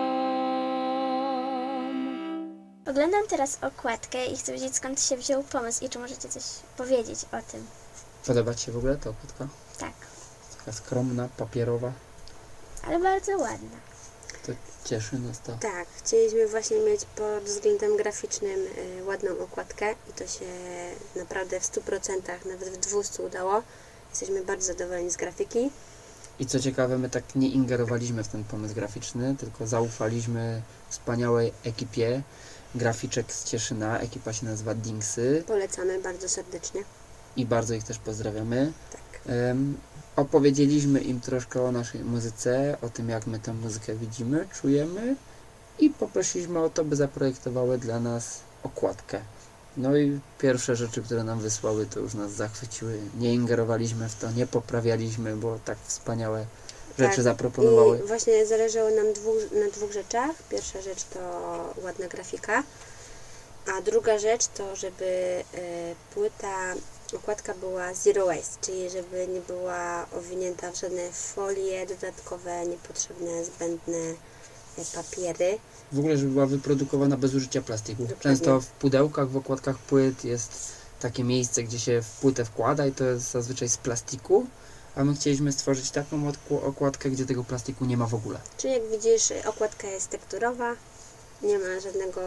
Oglądam 2.87 3.27
teraz 3.29 3.57
okładkę 3.63 4.25
i 4.25 4.37
chcę 4.37 4.53
wiedzieć 4.53 4.75
skąd 4.75 5.01
się 5.01 5.17
wziął 5.17 5.43
pomysł 5.43 5.85
i 5.85 5.89
czy 5.89 5.99
możecie 5.99 6.29
coś 6.29 6.43
powiedzieć 6.77 7.19
o 7.31 7.51
tym. 7.51 7.67
Podoba 8.25 8.53
Ci 8.53 8.65
się 8.65 8.71
w 8.71 8.77
ogóle 8.77 8.97
ta 8.97 9.09
okładka? 9.09 9.47
Tak, 9.79 9.93
Taka 10.57 10.71
skromna, 10.71 11.29
papierowa. 11.37 11.91
ale 12.87 12.99
bardzo 12.99 13.31
ładna. 13.37 13.77
To 14.45 14.51
cieszy 14.85 15.19
nas 15.19 15.39
to. 15.39 15.51
Tak, 15.61 15.87
chcieliśmy 15.97 16.47
właśnie 16.47 16.77
mieć 16.79 17.05
pod 17.05 17.43
względem 17.43 17.97
graficznym 17.97 18.59
y, 18.99 19.03
ładną 19.05 19.39
okładkę 19.39 19.91
i 20.09 20.13
to 20.13 20.27
się 20.27 20.45
naprawdę 21.15 21.59
w 21.59 21.63
100%, 21.63 22.21
nawet 22.45 22.69
w 22.69 22.77
200 22.77 23.23
udało. 23.23 23.63
Jesteśmy 24.11 24.43
bardzo 24.45 24.67
zadowoleni 24.67 25.11
z 25.11 25.17
grafiki. 25.17 25.69
I 26.39 26.45
co 26.45 26.59
ciekawe, 26.59 26.97
my 26.97 27.09
tak 27.09 27.35
nie 27.35 27.49
ingerowaliśmy 27.49 28.23
w 28.23 28.27
ten 28.27 28.43
pomysł 28.43 28.75
graficzny, 28.75 29.35
tylko 29.39 29.67
zaufaliśmy 29.67 30.61
wspaniałej 30.89 31.53
ekipie 31.63 32.21
graficzek 32.75 33.33
z 33.33 33.43
Cieszyna. 33.43 33.99
Ekipa 33.99 34.33
się 34.33 34.45
nazywa 34.45 34.73
Dingsy 34.73 35.43
Polecamy 35.47 35.99
bardzo 36.01 36.29
serdecznie. 36.29 36.83
i 37.35 37.45
bardzo 37.45 37.73
ich 37.73 37.83
też 37.83 37.97
pozdrawiamy. 37.99 38.71
Tak. 38.91 39.01
Em, 39.33 39.77
opowiedzieliśmy 40.15 40.99
im 40.99 41.21
troszkę 41.21 41.61
o 41.61 41.71
naszej 41.71 42.03
muzyce, 42.03 42.77
o 42.81 42.89
tym 42.89 43.09
jak 43.09 43.27
my 43.27 43.39
tę 43.39 43.53
muzykę 43.53 43.95
widzimy, 43.95 44.47
czujemy 44.61 45.15
i 45.79 45.89
poprosiliśmy 45.89 46.59
o 46.59 46.69
to, 46.69 46.83
by 46.85 46.95
zaprojektowały 46.95 47.77
dla 47.77 47.99
nas 47.99 48.39
okładkę. 48.63 49.21
No 49.77 49.97
i 49.97 50.19
pierwsze 50.39 50.75
rzeczy, 50.75 51.01
które 51.01 51.23
nam 51.23 51.39
wysłały, 51.39 51.85
to 51.85 51.99
już 51.99 52.13
nas 52.13 52.31
zachwyciły. 52.31 52.99
Nie 53.19 53.33
ingerowaliśmy 53.33 54.09
w 54.09 54.15
to, 54.15 54.31
nie 54.31 54.47
poprawialiśmy, 54.47 55.35
bo 55.35 55.59
tak 55.65 55.77
wspaniałe 55.87 56.45
rzeczy 56.99 57.15
Tak. 57.15 57.23
zaproponowały. 57.23 57.99
I 57.99 58.07
właśnie 58.07 58.45
zależało 58.45 58.89
nam 58.89 59.13
dwóch, 59.13 59.35
na 59.51 59.71
dwóch 59.71 59.91
rzeczach. 59.91 60.31
Pierwsza 60.49 60.81
rzecz 60.81 61.03
to 61.03 61.19
ładna 61.83 62.07
grafika, 62.07 62.63
a 63.77 63.81
druga 63.81 64.19
rzecz 64.19 64.47
to, 64.47 64.75
żeby 64.75 65.43
e, 65.53 65.95
płyta, 66.13 66.73
okładka 67.15 67.53
była 67.53 67.93
zero 67.93 68.25
waste, 68.25 68.57
czyli 68.61 68.89
żeby 68.89 69.27
nie 69.27 69.41
była 69.41 70.05
owinięta 70.17 70.71
w 70.71 70.75
żadne 70.79 71.11
folie 71.11 71.85
dodatkowe, 71.85 72.65
niepotrzebne, 72.65 73.45
zbędne 73.45 73.97
e, 74.77 74.85
papiery. 74.95 75.59
W 75.91 75.99
ogóle, 75.99 76.17
żeby 76.17 76.31
była 76.31 76.45
wyprodukowana 76.45 77.17
bez 77.17 77.33
użycia 77.33 77.61
plastiku. 77.61 78.07
Często 78.19 78.61
w 78.61 78.67
pudełkach, 78.67 79.29
w 79.29 79.37
okładkach 79.37 79.77
płyt 79.77 80.23
jest 80.25 80.71
takie 80.99 81.23
miejsce, 81.23 81.63
gdzie 81.63 81.79
się 81.79 82.01
w 82.01 82.11
płytę 82.21 82.45
wkłada 82.45 82.85
i 82.85 82.91
to 82.91 83.03
jest 83.03 83.31
zazwyczaj 83.31 83.69
z 83.69 83.77
plastiku, 83.77 84.45
a 84.95 85.03
my 85.03 85.15
chcieliśmy 85.15 85.51
stworzyć 85.51 85.91
taką 85.91 86.31
okładkę, 86.63 87.09
gdzie 87.09 87.25
tego 87.25 87.43
plastiku 87.43 87.85
nie 87.85 87.97
ma 87.97 88.07
w 88.07 88.13
ogóle. 88.13 88.39
Czyli 88.57 88.73
jak 88.73 88.83
widzisz, 88.91 89.33
okładka 89.45 89.87
jest 89.87 90.09
tekturowa, 90.09 90.75
nie 91.43 91.59
ma 91.59 91.79
żadnego 91.79 92.21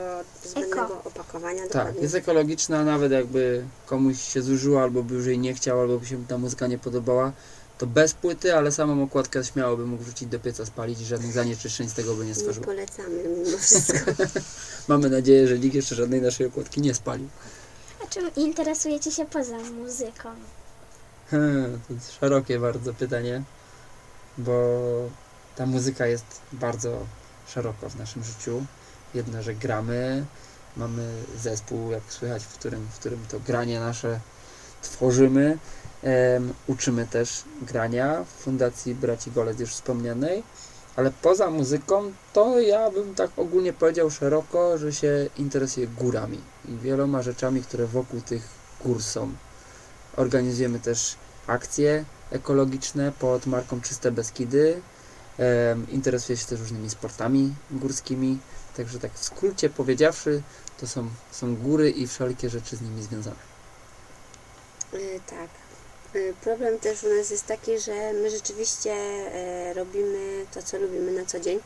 zbędnego 0.44 1.02
opakowania. 1.04 1.62
Tak, 1.62 1.72
dokładnie. 1.72 2.00
jest 2.02 2.14
ekologiczna, 2.14 2.84
nawet 2.84 3.12
jakby 3.12 3.64
komuś 3.86 4.20
się 4.20 4.42
zużyła, 4.42 4.82
albo 4.82 5.02
by 5.02 5.14
już 5.14 5.26
jej 5.26 5.38
nie 5.38 5.54
chciał, 5.54 5.80
albo 5.80 5.98
by 5.98 6.06
się 6.06 6.26
ta 6.26 6.38
muzyka 6.38 6.66
nie 6.66 6.78
podobała, 6.78 7.32
to 7.84 7.88
bez 7.88 8.14
płyty, 8.14 8.56
ale 8.56 8.72
samą 8.72 9.02
okładkę 9.02 9.44
śmiało 9.44 9.76
by 9.76 9.86
mógł 9.86 10.02
wrzucić 10.02 10.28
do 10.28 10.40
pieca, 10.40 10.66
spalić 10.66 11.00
i 11.00 11.04
żadnych 11.04 11.32
zanieczyszczeń 11.32 11.88
z 11.88 11.94
tego 11.94 12.14
by 12.14 12.22
nie 12.22 12.28
nie 12.28 12.34
stworzył. 12.34 12.64
polecamy 12.64 13.24
mimo 13.28 13.58
wszystko. 13.62 13.98
Mamy 14.88 15.10
nadzieję, 15.10 15.48
że 15.48 15.58
nikt 15.58 15.74
jeszcze 15.74 15.94
żadnej 15.94 16.22
naszej 16.22 16.46
okładki 16.46 16.80
nie 16.80 16.94
spalił. 16.94 17.28
A 18.04 18.06
czym 18.06 18.30
interesujecie 18.36 19.10
się 19.10 19.26
poza 19.26 19.58
muzyką? 19.58 20.28
Hmm, 21.30 21.80
to 21.88 21.94
jest 21.94 22.12
szerokie 22.12 22.58
bardzo 22.58 22.94
pytanie, 22.94 23.42
bo 24.38 24.52
ta 25.56 25.66
muzyka 25.66 26.06
jest 26.06 26.26
bardzo 26.52 27.06
szeroko 27.48 27.90
w 27.90 27.98
naszym 27.98 28.24
życiu. 28.24 28.66
Jedno, 29.14 29.42
że 29.42 29.54
gramy, 29.54 30.24
mamy 30.76 31.12
zespół, 31.42 31.90
jak 31.90 32.02
słychać, 32.08 32.44
w 32.44 32.58
którym, 32.58 32.86
w 32.92 32.98
którym 32.98 33.26
to 33.28 33.40
granie 33.40 33.80
nasze 33.80 34.20
tworzymy. 34.82 35.58
Em, 36.04 36.54
uczymy 36.66 37.06
też 37.06 37.44
grania 37.62 38.24
w 38.24 38.42
Fundacji 38.42 38.94
Braci 38.94 39.30
Golec 39.30 39.60
już 39.60 39.70
wspomnianej, 39.70 40.42
ale 40.96 41.10
poza 41.22 41.50
muzyką 41.50 42.12
to 42.32 42.60
ja 42.60 42.90
bym 42.90 43.14
tak 43.14 43.30
ogólnie 43.36 43.72
powiedział 43.72 44.10
szeroko, 44.10 44.78
że 44.78 44.92
się 44.92 45.28
interesuję 45.38 45.86
górami 45.86 46.40
i 46.68 46.76
wieloma 46.76 47.22
rzeczami, 47.22 47.62
które 47.62 47.86
wokół 47.86 48.20
tych 48.20 48.48
gór 48.84 49.02
są. 49.02 49.32
Organizujemy 50.16 50.80
też 50.80 51.16
akcje 51.46 52.04
ekologiczne 52.30 53.12
pod 53.18 53.46
marką 53.46 53.80
Czyste 53.80 54.10
Beskidy. 54.10 54.80
Em, 55.38 55.90
interesuję 55.90 56.36
się 56.36 56.46
też 56.46 56.60
różnymi 56.60 56.90
sportami 56.90 57.54
górskimi. 57.70 58.38
Także 58.76 58.98
tak 58.98 59.12
w 59.12 59.24
skrócie 59.24 59.70
powiedziawszy, 59.70 60.42
to 60.80 60.86
są, 60.86 61.08
są 61.30 61.56
góry 61.56 61.90
i 61.90 62.06
wszelkie 62.06 62.50
rzeczy 62.50 62.76
z 62.76 62.80
nimi 62.80 63.02
związane. 63.02 63.36
Y, 64.94 65.20
Tak. 65.26 65.63
Problem 66.40 66.78
też 66.78 67.04
u 67.04 67.16
nas 67.18 67.30
jest 67.30 67.46
taki, 67.46 67.78
że 67.78 68.12
my 68.12 68.30
rzeczywiście 68.30 68.92
e, 68.92 69.74
robimy 69.74 70.46
to, 70.54 70.62
co 70.62 70.78
lubimy 70.78 71.12
na 71.12 71.24
co 71.26 71.40
dzień. 71.40 71.58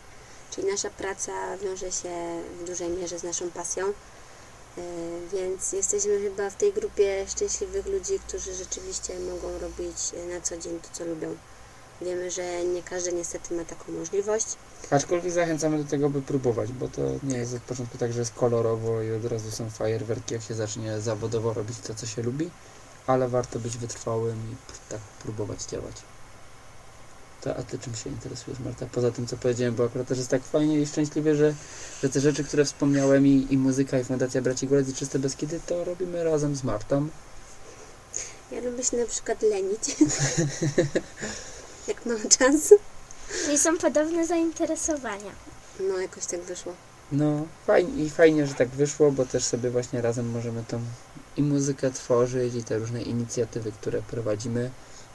Czyli 0.50 0.66
nasza 0.70 0.90
praca 0.90 1.32
wiąże 1.56 1.92
się 1.92 2.42
w 2.60 2.64
dużej 2.64 2.88
mierze 2.88 3.18
z 3.18 3.22
naszą 3.22 3.50
pasją. 3.50 3.86
E, 3.86 3.92
Więc 5.32 5.72
jesteśmy 5.72 6.20
chyba 6.20 6.50
w 6.50 6.56
tej 6.56 6.72
grupie 6.72 7.26
szczęśliwych 7.28 7.86
ludzi, 7.86 8.18
którzy 8.28 8.54
rzeczywiście 8.54 9.20
mogą 9.20 9.58
robić 9.58 9.96
na 10.34 10.40
co 10.40 10.56
dzień 10.56 10.80
to, 10.80 10.88
co 10.92 11.04
lubią. 11.04 11.36
Wiemy, 12.02 12.30
że 12.30 12.64
nie 12.64 12.82
każdy 12.82 13.12
niestety 13.12 13.54
ma 13.54 13.64
taką 13.64 13.92
możliwość. 13.92 14.46
Aczkolwiek 14.90 15.32
zachęcamy 15.32 15.84
do 15.84 15.90
tego, 15.90 16.10
by 16.10 16.22
próbować, 16.22 16.72
bo 16.72 16.88
to 16.88 17.02
nie 17.22 17.38
jest 17.38 17.54
od 17.54 17.62
początku 17.62 17.98
tak, 17.98 18.12
że 18.12 18.18
jest 18.18 18.34
kolorowo 18.34 19.02
i 19.02 19.12
od 19.12 19.24
razu 19.24 19.50
są 19.50 19.70
fajerwerki, 19.70 20.34
jak 20.34 20.42
się 20.42 20.54
zacznie 20.54 21.00
zawodowo 21.00 21.52
robić 21.54 21.78
to, 21.86 21.94
co 21.94 22.06
się 22.06 22.22
lubi, 22.22 22.50
ale 23.08 23.28
warto 23.28 23.58
być 23.58 23.78
wytrwałym 23.78 24.36
i 24.52 24.56
tak 24.90 25.00
próbować 25.00 25.64
działać. 25.64 25.96
To, 27.40 27.56
a 27.56 27.62
Ty 27.62 27.78
czym 27.78 27.94
się 27.94 28.10
interesujesz, 28.10 28.60
Marta? 28.60 28.86
Poza 28.92 29.10
tym, 29.10 29.26
co 29.26 29.36
powiedziałem, 29.36 29.74
bo 29.74 29.84
akurat 29.84 30.08
też 30.08 30.18
jest 30.18 30.30
tak 30.30 30.42
fajnie 30.44 30.80
i 30.80 30.86
szczęśliwie, 30.86 31.34
że, 31.34 31.54
że 32.02 32.08
te 32.08 32.20
rzeczy, 32.20 32.44
które 32.44 32.64
wspomniałem 32.64 33.26
i, 33.26 33.46
i 33.50 33.58
muzyka, 33.58 33.98
i 33.98 34.04
Fundacja 34.04 34.42
Braci 34.42 34.68
Golec 34.68 34.88
i 34.88 34.94
Czyste 34.94 35.18
Beskidy, 35.18 35.60
to 35.66 35.84
robimy 35.84 36.24
razem 36.24 36.56
z 36.56 36.64
Martą. 36.64 37.08
Ja 38.52 38.60
lubię 38.60 38.84
się 38.84 38.96
na 38.96 39.06
przykład 39.06 39.42
lenić. 39.42 39.96
Jak 41.88 42.06
mam 42.06 42.28
czas. 42.28 42.74
Czyli 43.44 43.58
są 43.58 43.78
podobne 43.78 44.26
zainteresowania. 44.26 45.32
No, 45.80 45.98
jakoś 45.98 46.26
tak 46.26 46.40
wyszło. 46.40 46.72
No, 47.12 47.46
fajnie, 47.66 48.04
i 48.04 48.10
fajnie, 48.10 48.46
że 48.46 48.54
tak 48.54 48.68
wyszło, 48.68 49.12
bo 49.12 49.26
też 49.26 49.44
sobie 49.44 49.70
właśnie 49.70 50.02
razem 50.02 50.30
możemy 50.30 50.64
tą 50.68 50.80
i 51.38 51.42
muzykę 51.42 51.90
tworzyć, 51.90 52.54
i 52.54 52.64
te 52.64 52.78
różne 52.78 53.02
inicjatywy, 53.02 53.72
które 53.72 54.02
prowadzimy, 54.02 54.70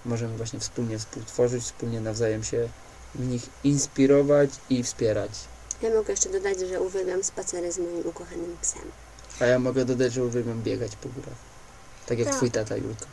możemy 0.05 0.37
właśnie 0.37 0.59
wspólnie 0.59 0.99
współtworzyć, 0.99 1.63
wspólnie 1.63 2.01
nawzajem 2.01 2.43
się 2.43 2.69
w 3.15 3.27
nich 3.27 3.49
inspirować 3.63 4.49
i 4.69 4.83
wspierać. 4.83 5.31
Ja 5.81 5.89
mogę 5.95 6.13
jeszcze 6.13 6.29
dodać, 6.29 6.59
że 6.59 6.81
uwielbiam 6.81 7.23
spacery 7.23 7.71
z 7.71 7.77
moim 7.77 8.07
ukochanym 8.07 8.57
psem. 8.61 8.81
A 9.39 9.45
ja 9.45 9.59
mogę 9.59 9.85
dodać, 9.85 10.13
że 10.13 10.23
uwielbiam 10.25 10.61
biegać 10.63 10.95
po 10.95 11.09
górach. 11.09 11.37
Tak 12.05 12.19
jak 12.19 12.27
Tak. 12.27 12.37
twój 12.37 12.51
tata 12.51 12.75
Julka. 12.77 13.05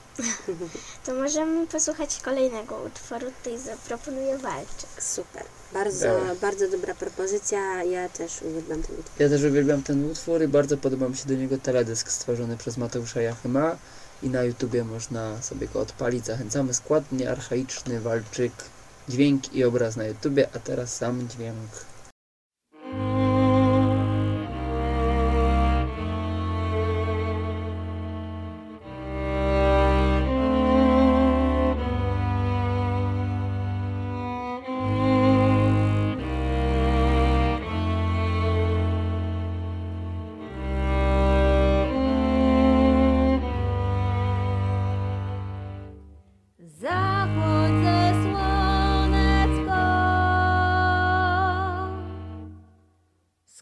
To 1.07 1.15
możemy 1.15 1.67
posłuchać 1.67 2.21
kolejnego 2.23 2.77
utworu. 2.87 3.27
Tutaj 3.39 3.59
zaproponuję 3.59 4.39
walczyk. 4.39 4.89
Super. 5.03 5.43
Bardzo, 5.73 6.07
bardzo 6.41 6.69
dobra 6.69 6.95
propozycja. 6.95 7.85
Ja 7.85 8.09
też 8.09 8.43
uwielbiam 8.43 8.83
ten 8.83 8.99
utwór. 8.99 9.15
Ja 9.19 9.29
też 9.29 9.43
uwielbiam 9.43 9.83
ten 9.83 10.11
utwór 10.11 10.43
i 10.43 10.49
bardzo 10.49 10.77
podoba 10.77 11.09
mi 11.09 11.17
się 11.17 11.29
do 11.29 11.35
niego 11.35 11.59
teledysk 11.59 12.11
stworzony 12.11 12.57
przez 12.57 12.77
Mateusza 12.77 13.21
Jachyma 13.21 13.77
i 14.23 14.29
na 14.31 14.43
YouTubie 14.43 14.85
można 14.85 15.43
sobie 15.43 15.69
go 15.69 15.81
odpalić. 15.81 16.27
Zachęcamy. 16.27 16.75
Składnie 16.75 17.31
archaiczny 17.31 18.01
walczyk, 18.01 18.53
dźwięk 19.09 19.55
i 19.55 19.65
obraz 19.65 19.97
na 19.97 20.05
YouTubie, 20.05 20.49
a 20.55 20.59
teraz 20.59 20.97
sam 20.97 21.29
dźwięk. 21.29 21.90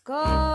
God. 0.09 0.47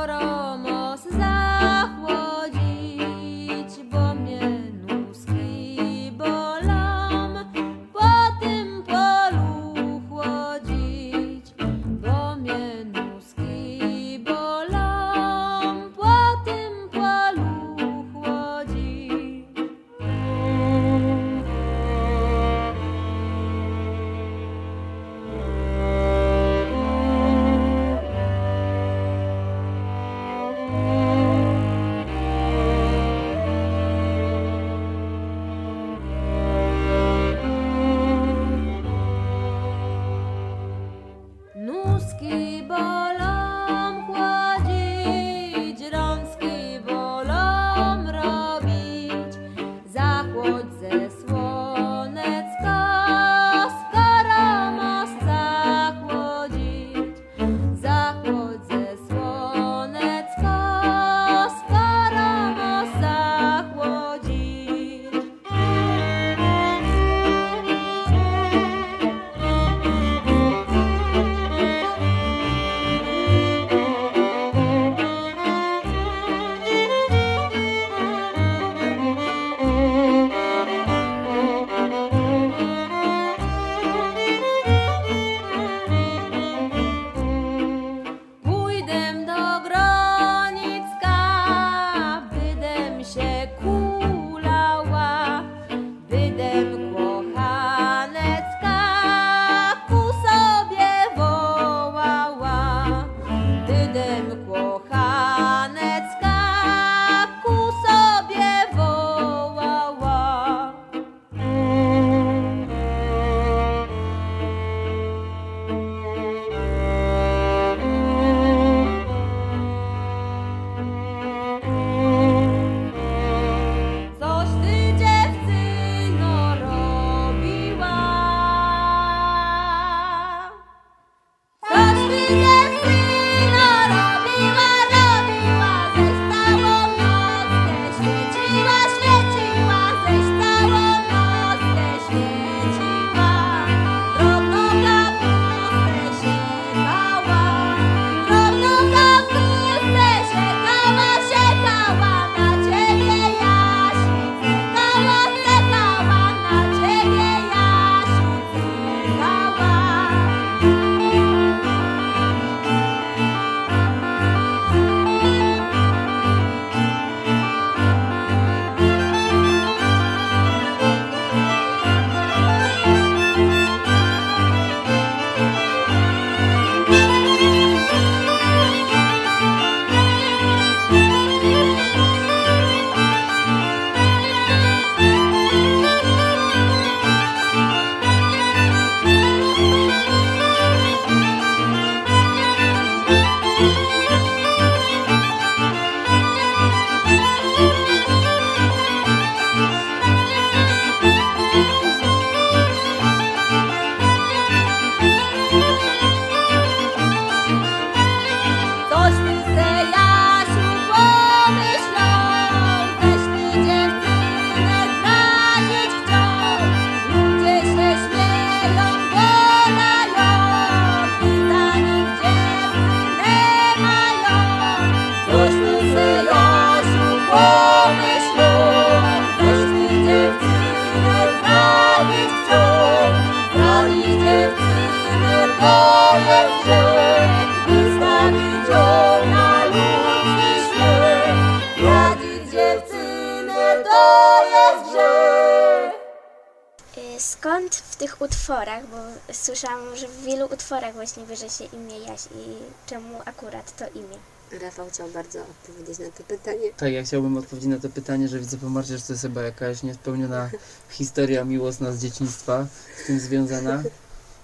Utworach 250.83 250.95
właśnie 250.95 251.25
bierze 251.25 251.49
się 251.49 251.63
imię 251.63 251.99
Jaś 251.99 252.25
i 252.25 252.89
czemu 252.89 253.19
akurat 253.25 253.77
to 253.77 253.85
imię? 253.99 254.17
Rafał 254.61 254.89
chciał 254.89 255.09
bardzo 255.09 255.41
odpowiedzieć 255.41 255.99
na 255.99 256.05
to 256.05 256.23
pytanie. 256.23 256.69
Tak, 256.77 256.93
ja 256.93 257.03
chciałbym 257.03 257.37
odpowiedzieć 257.37 257.69
na 257.69 257.79
to 257.79 257.89
pytanie, 257.89 258.27
że 258.27 258.39
widzę 258.39 258.57
po 258.57 258.69
Marcie, 258.69 258.97
że 258.97 259.03
to 259.03 259.13
jest 259.13 259.21
chyba 259.21 259.41
jakaś 259.41 259.83
niespełniona 259.83 260.49
historia 260.89 261.45
miłosna 261.45 261.91
z 261.91 262.01
dzieciństwa 262.01 262.67
z 263.03 263.07
tym 263.07 263.19
związana. 263.19 263.83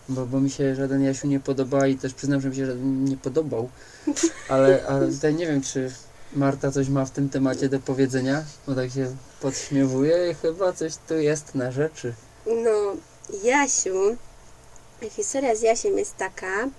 Bo, 0.10 0.26
bo 0.26 0.40
mi 0.40 0.50
się 0.50 0.76
żaden 0.76 1.04
Jasiu 1.04 1.28
nie 1.28 1.40
podoba 1.40 1.88
i 1.88 1.96
też 1.96 2.14
przyznam, 2.14 2.42
że 2.42 2.50
mi 2.50 2.56
się 2.56 2.66
żaden 2.66 3.06
nie 3.06 3.18
podobał. 3.18 3.70
Ale, 4.50 4.88
ale 4.88 5.12
tutaj 5.12 5.36
nie 5.36 5.48
wiem, 5.48 5.62
czy 5.62 5.92
Marta 6.34 6.72
coś 6.72 6.90
ma 6.90 7.06
w 7.06 7.12
tym 7.12 7.30
temacie 7.30 7.70
do 7.70 7.80
powiedzenia, 7.80 8.44
bo 8.68 8.76
tak 8.76 8.92
się 8.92 9.16
podśmiewuje 9.42 10.32
i 10.32 10.34
chyba 10.34 10.74
coś 10.74 10.94
tu 11.08 11.14
jest 11.14 11.56
na 11.56 11.72
rzeczy. 11.72 12.14
No, 12.46 12.96
Jasiu, 13.44 14.18
historia 15.10 15.56
z 15.56 15.62
Jasiem 15.62 15.98
jest 15.98 16.18
taka, 16.18 16.70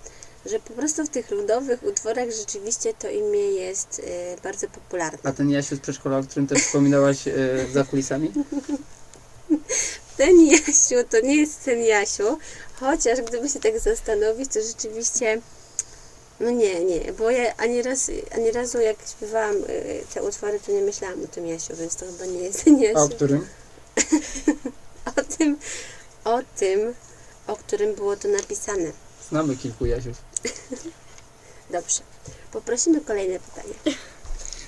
że 0.45 0.59
po 0.59 0.73
prostu 0.73 1.05
w 1.05 1.09
tych 1.09 1.31
ludowych 1.31 1.83
utworach 1.83 2.31
rzeczywiście 2.31 2.93
to 2.93 3.09
imię 3.09 3.51
jest 3.51 3.99
y, 3.99 4.41
bardzo 4.43 4.67
popularne. 4.67 5.19
A 5.23 5.31
ten 5.31 5.49
Jasiu 5.49 5.75
z 5.75 5.79
przedszkola, 5.79 6.17
o 6.17 6.23
którym 6.23 6.47
też 6.47 6.61
wspominałaś 6.61 7.27
e, 7.27 7.33
za 7.73 7.83
kulisami? 7.83 8.31
Ten 10.17 10.41
Jasiu 10.45 10.95
to 11.09 11.21
nie 11.21 11.35
jest 11.35 11.63
ten 11.65 11.79
Jasiu, 11.79 12.37
chociaż 12.79 13.21
gdyby 13.21 13.49
się 13.49 13.59
tak 13.59 13.79
zastanowić, 13.79 14.53
to 14.53 14.59
rzeczywiście 14.61 15.41
no 16.39 16.49
nie, 16.49 16.85
nie, 16.85 17.13
bo 17.13 17.31
ja 17.31 17.57
ani, 17.57 17.81
raz, 17.81 18.11
ani 18.35 18.51
razu 18.51 18.79
jak 18.79 18.97
śpiewałam 19.17 19.55
y, 19.55 20.03
te 20.13 20.23
utwory, 20.23 20.59
to 20.59 20.71
nie 20.71 20.81
myślałam 20.81 21.23
o 21.23 21.27
tym 21.27 21.47
Jasiu, 21.47 21.75
więc 21.75 21.95
to 21.95 22.05
chyba 22.05 22.25
nie 22.25 22.39
jest 22.39 22.63
ten 22.63 22.81
Jasiu. 22.81 22.97
A 22.97 23.03
o 23.03 23.09
którym? 23.09 23.45
O 25.17 25.23
tym, 25.37 25.57
o 26.23 26.39
tym, 26.57 26.93
o 27.51 27.55
którym 27.55 27.95
było 27.95 28.15
to 28.15 28.27
napisane. 28.27 28.91
Znamy 29.29 29.55
kilku 29.55 29.85
Jasiów. 29.85 30.17
Dobrze. 31.71 31.99
Poprosimy 32.51 33.01
kolejne 33.01 33.39
pytanie. 33.39 33.73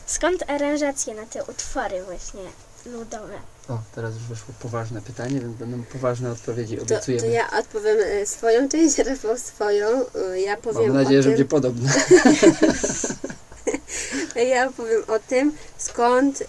Skąd 0.06 0.44
aranżacje 0.50 1.14
na 1.16 1.26
te 1.26 1.44
utwory 1.44 2.04
właśnie 2.04 2.42
ludowe? 2.86 3.34
O, 3.70 3.80
teraz 3.96 4.14
już 4.14 4.24
wyszło 4.24 4.54
poważne 4.60 5.02
pytanie, 5.02 5.40
więc 5.42 5.56
będą 5.58 5.84
poważne 5.84 6.32
odpowiedzi, 6.32 6.78
To, 6.78 6.82
obiecujemy. 6.84 7.24
to 7.24 7.30
ja 7.30 7.60
odpowiem 7.60 7.98
e, 8.02 8.26
swoją 8.26 8.70
część, 8.70 8.98
Rafał 8.98 9.38
swoją. 9.38 9.88
E, 10.32 10.40
Ja 10.42 10.58
powiem 10.58 10.94
Mam 10.94 11.04
nadzieję, 11.04 11.20
o 11.20 11.24
że 11.24 11.30
tym, 11.30 11.38
będzie 11.38 11.46
podobne. 11.50 11.90
Ja 14.52 14.68
opowiem 14.68 15.04
o 15.08 15.20
tym, 15.20 15.58
skąd 15.78 16.42
y, 16.42 16.46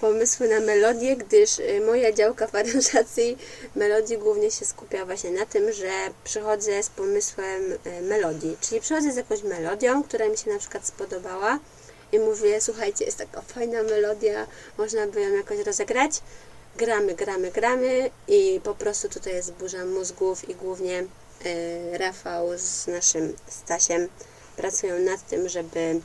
pomysły 0.00 0.48
na 0.48 0.60
melodię, 0.60 1.16
gdyż 1.16 1.58
y, 1.58 1.82
moja 1.86 2.12
działka 2.12 2.46
w 2.46 2.54
aranżacji 2.54 3.38
melodii 3.76 4.18
głównie 4.18 4.50
się 4.50 4.64
skupia 4.64 5.04
właśnie 5.04 5.30
na 5.30 5.46
tym, 5.46 5.72
że 5.72 5.90
przychodzę 6.24 6.82
z 6.82 6.88
pomysłem 6.88 7.72
y, 7.72 8.02
melodii. 8.02 8.56
Czyli 8.60 8.80
przychodzę 8.80 9.12
z 9.12 9.16
jakąś 9.16 9.42
melodią, 9.42 10.02
która 10.02 10.28
mi 10.28 10.38
się 10.38 10.50
na 10.50 10.58
przykład 10.58 10.86
spodobała 10.86 11.58
i 12.12 12.18
mówię, 12.18 12.60
słuchajcie, 12.60 13.04
jest 13.04 13.18
taka 13.18 13.42
fajna 13.42 13.82
melodia, 13.82 14.46
można 14.78 15.06
by 15.06 15.22
ją 15.22 15.32
jakoś 15.32 15.58
rozegrać. 15.58 16.20
Gramy, 16.76 17.14
gramy, 17.14 17.50
gramy 17.50 18.10
i 18.28 18.60
po 18.64 18.74
prostu 18.74 19.08
tutaj 19.08 19.32
jest 19.32 19.52
burza 19.52 19.84
mózgów 19.84 20.48
i 20.48 20.54
głównie 20.54 21.00
y, 21.46 21.98
Rafał 21.98 22.48
z 22.56 22.86
naszym 22.86 23.36
Stasiem 23.48 24.08
pracują 24.56 24.98
nad 24.98 25.26
tym, 25.26 25.48
żeby 25.48 26.00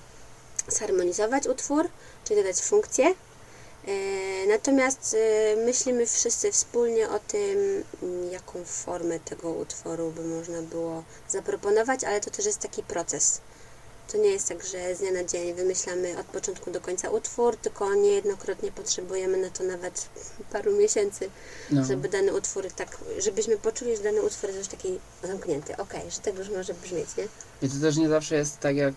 zharmonizować 0.71 1.47
utwór, 1.47 1.89
czyli 2.23 2.41
dodać 2.43 2.61
funkcję. 2.61 3.05
E, 3.87 3.91
Natomiast 4.47 5.15
e, 5.19 5.55
myślimy 5.55 6.05
wszyscy 6.05 6.51
wspólnie 6.51 7.09
o 7.09 7.19
tym, 7.19 7.83
jaką 8.31 8.63
formę 8.65 9.19
tego 9.19 9.49
utworu 9.49 10.11
by 10.11 10.23
można 10.23 10.61
było 10.61 11.03
zaproponować, 11.29 12.03
ale 12.03 12.21
to 12.21 12.29
też 12.31 12.45
jest 12.45 12.59
taki 12.59 12.83
proces. 12.83 13.41
To 14.11 14.17
nie 14.17 14.29
jest 14.29 14.47
tak, 14.47 14.65
że 14.65 14.95
z 14.95 14.99
dnia 14.99 15.11
na 15.11 15.23
dzień 15.23 15.53
wymyślamy 15.53 16.19
od 16.19 16.25
początku 16.25 16.71
do 16.71 16.81
końca 16.81 17.09
utwór, 17.09 17.57
tylko 17.57 17.93
niejednokrotnie 17.95 18.71
potrzebujemy 18.71 19.37
na 19.37 19.49
to 19.49 19.63
nawet 19.63 20.09
paru 20.53 20.71
miesięcy, 20.77 21.29
No. 21.71 21.85
żeby 21.85 22.09
dany 22.09 22.33
utwór 22.33 22.71
tak, 22.75 22.97
żebyśmy 23.17 23.57
poczuli, 23.57 23.97
że 23.97 24.03
dany 24.03 24.21
utwór 24.21 24.49
jest 24.49 24.59
już 24.59 24.67
taki 24.67 24.99
zamknięty. 25.23 25.77
Okej, 25.77 26.11
że 26.11 26.19
tak 26.19 26.35
już 26.37 26.49
może 26.49 26.73
brzmieć, 26.73 27.07
nie? 27.17 27.27
I 27.61 27.69
to 27.69 27.75
też 27.81 27.97
nie 27.97 28.09
zawsze 28.09 28.35
jest 28.35 28.59
tak 28.59 28.75
jak, 28.75 28.93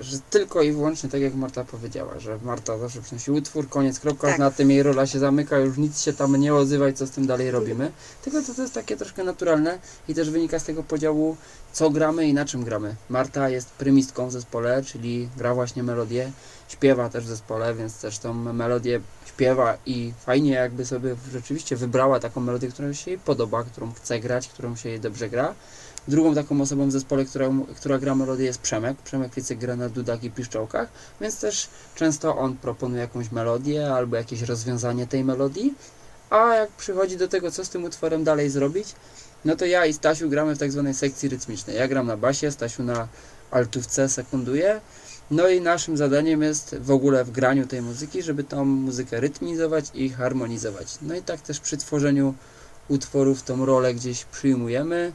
że 0.00 0.18
tylko 0.30 0.62
i 0.62 0.72
wyłącznie 0.72 1.10
tak 1.10 1.20
jak 1.20 1.34
Marta 1.34 1.64
powiedziała, 1.64 2.18
że 2.18 2.38
Marta 2.42 2.78
zawsze 2.78 3.02
przynosi 3.02 3.30
utwór, 3.30 3.68
koniec, 3.68 4.00
kropka, 4.00 4.28
Tak. 4.28 4.38
na 4.38 4.50
tym 4.50 4.70
jej 4.70 4.82
rola 4.82 5.06
się 5.06 5.18
zamyka, 5.18 5.58
już 5.58 5.76
nic 5.76 6.02
się 6.02 6.12
tam 6.12 6.36
nie 6.36 6.54
odzywa 6.54 6.88
i 6.88 6.92
co 6.92 7.06
z 7.06 7.10
tym 7.10 7.26
dalej 7.26 7.50
robimy. 7.50 7.92
Tylko 8.24 8.42
to, 8.42 8.54
to 8.54 8.62
jest 8.62 8.74
takie 8.74 8.96
troszkę 8.96 9.24
naturalne 9.24 9.78
i 10.08 10.14
też 10.14 10.30
wynika 10.30 10.58
z 10.58 10.64
tego 10.64 10.82
podziału, 10.82 11.36
co 11.72 11.90
gramy 11.90 12.26
i 12.26 12.34
na 12.34 12.44
czym 12.44 12.64
gramy. 12.64 12.94
Marta 13.08 13.48
jest 13.48 13.70
prymistką 13.70 14.28
w 14.28 14.32
zespole, 14.32 14.82
czyli 14.84 15.28
gra 15.36 15.54
właśnie 15.54 15.82
melodię, 15.82 16.32
śpiewa 16.68 17.08
też 17.08 17.24
w 17.24 17.28
zespole, 17.28 17.74
więc 17.74 18.00
też 18.00 18.18
tą 18.18 18.34
melodię 18.34 19.00
śpiewa 19.26 19.78
i 19.86 20.12
fajnie 20.26 20.50
jakby 20.50 20.86
sobie 20.86 21.16
rzeczywiście 21.32 21.76
wybrała 21.76 22.20
taką 22.20 22.40
melodię, 22.40 22.68
która 22.68 22.94
się 22.94 23.10
jej 23.10 23.20
podoba, 23.20 23.64
którą 23.64 23.92
chce 23.92 24.20
grać, 24.20 24.48
którą 24.48 24.76
się 24.76 24.88
jej 24.88 25.00
dobrze 25.00 25.28
gra. 25.28 25.54
Drugą 26.08 26.34
taką 26.34 26.60
osobą 26.60 26.88
w 26.88 26.92
zespole, 26.92 27.24
która, 27.24 27.50
która 27.76 27.98
gra 27.98 28.14
melodię 28.14 28.44
jest 28.44 28.60
Przemek. 28.60 28.96
Przemek 28.96 29.36
Licek 29.36 29.58
gra 29.58 29.76
na 29.76 29.88
dudach 29.88 30.24
i 30.24 30.30
piszczołkach, 30.30 30.88
więc 31.20 31.40
też 31.40 31.68
często 31.94 32.36
on 32.36 32.56
proponuje 32.56 33.00
jakąś 33.00 33.32
melodię 33.32 33.94
albo 33.94 34.16
jakieś 34.16 34.42
rozwiązanie 34.42 35.06
tej 35.06 35.24
melodii, 35.24 35.74
a 36.30 36.54
jak 36.54 36.70
przychodzi 36.70 37.16
do 37.16 37.28
tego, 37.28 37.50
co 37.50 37.64
z 37.64 37.68
tym 37.68 37.84
utworem 37.84 38.24
dalej 38.24 38.50
zrobić, 38.50 38.94
no 39.44 39.56
to 39.56 39.66
ja 39.66 39.86
i 39.86 39.92
Stasiu 39.92 40.28
gramy 40.28 40.54
w 40.54 40.58
tak 40.58 40.72
zwanej 40.72 40.94
sekcji 40.94 41.28
rytmicznej. 41.28 41.76
Ja 41.76 41.88
gram 41.88 42.06
na 42.06 42.16
basie, 42.16 42.50
Stasiu 42.50 42.82
na 42.82 43.08
altówce 43.50 44.08
sekunduje, 44.08 44.80
no 45.30 45.48
i 45.48 45.60
naszym 45.60 45.96
zadaniem 45.96 46.42
jest 46.42 46.76
w 46.80 46.90
ogóle 46.90 47.24
w 47.24 47.30
graniu 47.30 47.66
tej 47.66 47.82
muzyki, 47.82 48.22
żeby 48.22 48.44
tą 48.44 48.64
muzykę 48.64 49.20
rytmizować 49.20 49.84
i 49.94 50.10
harmonizować. 50.10 50.98
No 51.02 51.14
i 51.14 51.22
tak 51.22 51.40
też 51.40 51.60
przy 51.60 51.76
tworzeniu 51.76 52.34
utworów 52.88 53.42
tą 53.42 53.66
rolę 53.66 53.94
gdzieś 53.94 54.24
przyjmujemy, 54.24 55.12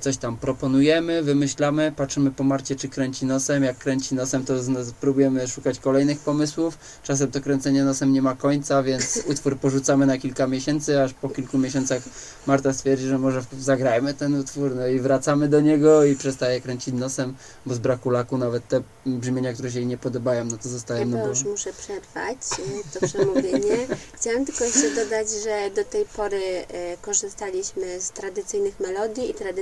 coś 0.00 0.16
tam 0.16 0.36
proponujemy, 0.36 1.22
wymyślamy, 1.22 1.92
patrzymy 1.96 2.30
po 2.30 2.44
Marcie, 2.44 2.76
czy 2.76 2.88
kręci 2.88 3.26
nosem. 3.26 3.64
Jak 3.64 3.78
kręci 3.78 4.14
nosem, 4.14 4.44
to 4.44 4.54
próbujemy 5.00 5.48
szukać 5.48 5.78
kolejnych 5.78 6.18
pomysłów. 6.18 6.78
Czasem 7.02 7.30
to 7.30 7.40
kręcenie 7.40 7.84
nosem 7.84 8.12
nie 8.12 8.22
ma 8.22 8.34
końca, 8.34 8.82
więc 8.82 9.20
utwór 9.30 9.58
porzucamy 9.58 10.06
na 10.06 10.18
kilka 10.18 10.46
miesięcy, 10.46 11.02
aż 11.02 11.14
po 11.14 11.28
kilku 11.28 11.58
miesiącach 11.58 12.02
Marta 12.46 12.72
stwierdzi, 12.72 13.06
że 13.06 13.18
może 13.18 13.42
zagrajmy 13.58 14.14
ten 14.14 14.40
utwór, 14.40 14.76
no 14.76 14.86
i 14.86 15.00
wracamy 15.00 15.48
do 15.48 15.60
niego 15.60 16.04
i 16.04 16.16
przestaje 16.16 16.60
kręcić 16.60 16.94
nosem, 16.94 17.34
bo 17.66 17.74
z 17.74 17.78
braku 17.78 18.10
laku 18.10 18.38
nawet 18.38 18.68
te 18.68 18.82
brzmienia, 19.06 19.52
które 19.52 19.70
się 19.70 19.78
jej 19.78 19.86
nie 19.86 19.98
podobają, 19.98 20.44
no 20.44 20.56
to 20.56 20.68
zostają, 20.68 21.10
bo... 21.10 21.28
już 21.28 21.44
muszę 21.44 21.72
przerwać 21.72 22.36
e, 22.58 23.00
to 23.00 23.06
przemówienie. 23.06 23.86
Chciałam 24.12 24.46
tylko 24.46 24.64
jeszcze 24.64 24.94
dodać, 24.94 25.28
że 25.44 25.70
do 25.74 25.84
tej 25.84 26.04
pory 26.04 26.42
e, 26.68 26.96
korzystaliśmy 26.96 28.00
z 28.00 28.10
tradycyjnych 28.10 28.80
melodii 28.80 29.30
i 29.30 29.34
tradycyjnych 29.34 29.59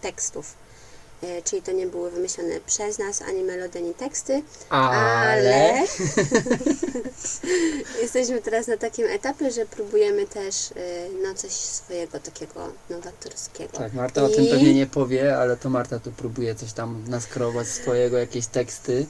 tekstów. 0.00 0.54
E, 1.22 1.42
Czyli 1.42 1.62
to 1.62 1.72
nie 1.72 1.86
były 1.86 2.10
wymyślone 2.10 2.60
przez 2.66 2.98
nas 2.98 3.22
ani 3.22 3.42
melodie, 3.42 3.80
ani 3.80 3.94
teksty, 3.94 4.42
ale 4.68 5.74
jesteśmy 8.02 8.42
teraz 8.42 8.66
na 8.66 8.76
takim 8.76 9.06
etapie, 9.06 9.50
że 9.50 9.66
próbujemy 9.66 10.26
też 10.26 10.70
e, 10.76 11.08
no, 11.22 11.34
coś 11.34 11.52
swojego 11.52 12.20
takiego 12.20 12.68
nowatorskiego. 12.90 13.78
Tak, 13.78 13.92
Marta 13.92 14.22
o 14.22 14.28
tym 14.28 14.44
I- 14.44 14.50
pewnie 14.50 14.74
nie 14.74 14.86
powie, 14.86 15.38
ale 15.38 15.56
to 15.56 15.70
Marta 15.70 15.98
tu 15.98 16.12
próbuje 16.12 16.54
coś 16.54 16.72
tam 16.72 17.04
naskrobać 17.08 17.68
swojego, 17.68 18.18
jakieś 18.18 18.46
teksty 18.46 19.06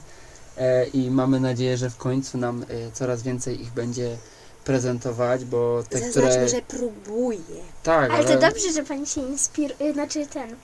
e, 0.57 0.85
i 0.87 1.11
mamy 1.11 1.39
nadzieję, 1.39 1.77
że 1.77 1.89
w 1.89 1.97
końcu 1.97 2.37
nam 2.37 2.65
coraz 2.93 3.23
więcej 3.23 3.61
ich 3.61 3.71
będzie 3.71 4.17
prezentować, 4.63 5.45
bo 5.45 5.83
te, 5.89 5.99
Zaznaczmy, 5.99 6.21
które... 6.31 6.49
że 6.49 6.61
próbuje. 6.61 7.63
Tak, 7.83 8.11
Ale 8.11 8.25
to 8.25 8.37
dobrze, 8.39 8.71
że 8.73 8.83
pani 8.83 9.07
się 9.07 9.21
inspiruje, 9.21 9.93
znaczy 9.93 10.27
ten, 10.27 10.55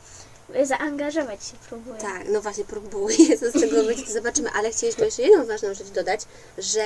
y, 0.55 0.65
zaangażować 0.65 1.45
się 1.45 1.53
próbuje. 1.69 1.99
Tak, 1.99 2.21
no 2.29 2.41
właśnie 2.41 2.63
próbuję, 2.65 3.37
co 3.39 3.49
z 3.49 3.53
tego 3.53 3.83
będzie, 3.83 4.05
to 4.05 4.11
zobaczymy, 4.11 4.49
ale 4.55 4.71
chcieliśmy 4.71 5.05
jeszcze 5.05 5.21
jedną 5.21 5.45
ważną 5.45 5.73
rzecz 5.73 5.87
dodać, 5.89 6.21
że 6.57 6.85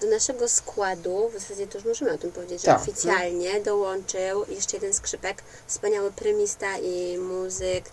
do 0.00 0.06
naszego 0.10 0.48
składu, 0.48 1.28
w 1.28 1.32
zasadzie 1.40 1.66
to 1.66 1.78
już 1.78 1.86
możemy 1.86 2.12
o 2.12 2.18
tym 2.18 2.32
powiedzieć, 2.32 2.60
że 2.60 2.66
Tak. 2.66 2.82
oficjalnie 2.82 3.60
dołączył 3.60 4.44
jeszcze 4.48 4.76
jeden 4.76 4.94
skrzypek, 4.94 5.42
wspaniały 5.66 6.12
prymista 6.12 6.78
i 6.78 7.18
muzyk 7.18 7.84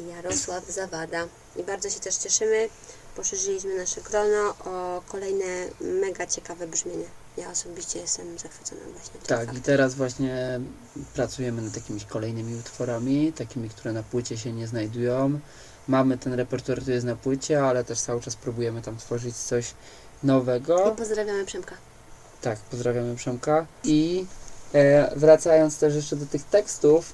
Jarosław 0.00 0.64
Zawada. 0.70 1.28
I 1.56 1.62
bardzo 1.62 1.90
się 1.90 2.00
też 2.00 2.16
cieszymy, 2.16 2.68
poszerzyliśmy 3.16 3.76
nasze 3.78 4.00
grono 4.00 4.54
o 4.64 5.02
kolejne 5.08 5.68
mega 5.80 6.26
ciekawe 6.26 6.66
brzmienie. 6.66 7.04
Ja 7.36 7.50
osobiście 7.50 7.98
jestem 7.98 8.38
zachwycona 8.38 8.80
właśnie 8.92 9.12
tym 9.12 9.22
Tak, 9.26 9.42
i 9.42 9.46
faktem. 9.46 9.62
teraz 9.62 9.94
właśnie 9.94 10.60
pracujemy 11.14 11.62
nad 11.62 11.76
jakimiś 11.76 12.04
kolejnymi 12.04 12.54
utworami, 12.54 13.32
takimi, 13.32 13.68
które 13.70 13.92
na 13.92 14.02
płycie 14.02 14.38
się 14.38 14.52
nie 14.52 14.66
znajdują. 14.66 15.40
Mamy 15.88 16.18
ten 16.18 16.32
repertuar, 16.34 16.78
który 16.78 16.94
jest 16.94 17.06
na 17.06 17.16
płycie, 17.16 17.64
ale 17.64 17.84
też 17.84 18.00
cały 18.00 18.20
czas 18.20 18.36
próbujemy 18.36 18.82
tam 18.82 18.96
tworzyć 18.96 19.36
coś 19.36 19.74
nowego. 20.22 20.92
I 20.92 20.96
pozdrawiamy 20.96 21.44
Przemka. 21.44 21.74
Tak, 22.40 22.58
pozdrawiamy 22.58 23.16
Przemka. 23.16 23.66
I 23.84 24.26
E, 24.74 25.12
wracając 25.16 25.78
też 25.78 25.94
jeszcze 25.94 26.16
do 26.16 26.26
tych 26.26 26.42
tekstów, 26.44 27.12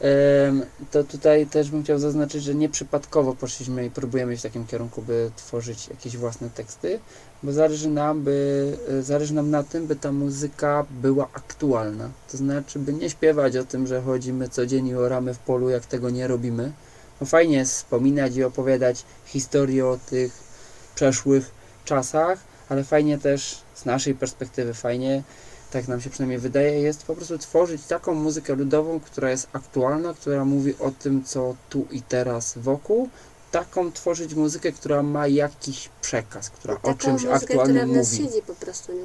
em, 0.00 0.62
to 0.90 1.04
tutaj 1.04 1.46
też 1.46 1.70
bym 1.70 1.84
chciał 1.84 1.98
zaznaczyć, 1.98 2.42
że 2.42 2.54
nieprzypadkowo 2.54 3.34
poszliśmy 3.34 3.86
i 3.86 3.90
próbujemy 3.90 4.36
w 4.36 4.42
takim 4.42 4.66
kierunku, 4.66 5.02
by 5.02 5.30
tworzyć 5.36 5.88
jakieś 5.88 6.16
własne 6.16 6.50
teksty, 6.50 7.00
bo 7.42 7.52
zależy 7.52 7.88
nam, 7.88 8.22
by, 8.22 8.76
e, 8.88 9.02
zależy 9.02 9.34
nam 9.34 9.50
na 9.50 9.62
tym, 9.62 9.86
by 9.86 9.96
ta 9.96 10.12
muzyka 10.12 10.86
była 10.90 11.28
aktualna. 11.32 12.10
To 12.30 12.36
znaczy, 12.36 12.78
by 12.78 12.92
nie 12.92 13.10
śpiewać 13.10 13.56
o 13.56 13.64
tym, 13.64 13.86
że 13.86 14.02
chodzimy 14.02 14.48
codziennie 14.48 14.98
o 14.98 15.08
ramy 15.08 15.34
w 15.34 15.38
polu, 15.38 15.70
jak 15.70 15.86
tego 15.86 16.10
nie 16.10 16.28
robimy. 16.28 16.72
No 17.20 17.26
fajnie 17.26 17.56
jest 17.56 17.74
wspominać 17.74 18.36
i 18.36 18.44
opowiadać 18.44 19.04
historie 19.24 19.86
o 19.86 19.98
tych 20.10 20.32
przeszłych 20.94 21.50
czasach, 21.84 22.38
ale 22.68 22.84
fajnie 22.84 23.18
też 23.18 23.58
z 23.74 23.84
naszej 23.84 24.14
perspektywy, 24.14 24.74
fajnie, 24.74 25.22
tak 25.70 25.88
nam 25.88 26.00
się 26.00 26.10
przynajmniej 26.10 26.38
wydaje, 26.38 26.80
jest 26.80 27.04
po 27.04 27.16
prostu 27.16 27.38
tworzyć 27.38 27.82
taką 27.82 28.14
muzykę 28.14 28.54
ludową, 28.54 29.00
która 29.00 29.30
jest 29.30 29.48
aktualna, 29.52 30.14
która 30.14 30.44
mówi 30.44 30.74
o 30.78 30.90
tym, 30.90 31.24
co 31.24 31.54
tu 31.70 31.86
i 31.90 32.02
teraz 32.02 32.54
wokół. 32.56 33.08
Taką 33.52 33.92
tworzyć 33.92 34.34
muzykę, 34.34 34.72
która 34.72 35.02
ma 35.02 35.26
jakiś 35.26 35.88
przekaz, 36.00 36.50
która 36.50 36.74
o 36.82 36.94
czymś 36.94 37.24
muzykę, 37.24 37.44
która 37.44 37.62
aktualnym 37.62 37.90
w 37.90 37.96
nas 37.96 38.12
mówi. 38.12 38.24
siedzi 38.24 38.42
po 38.46 38.54
prostu, 38.54 38.92
nie? 38.92 39.04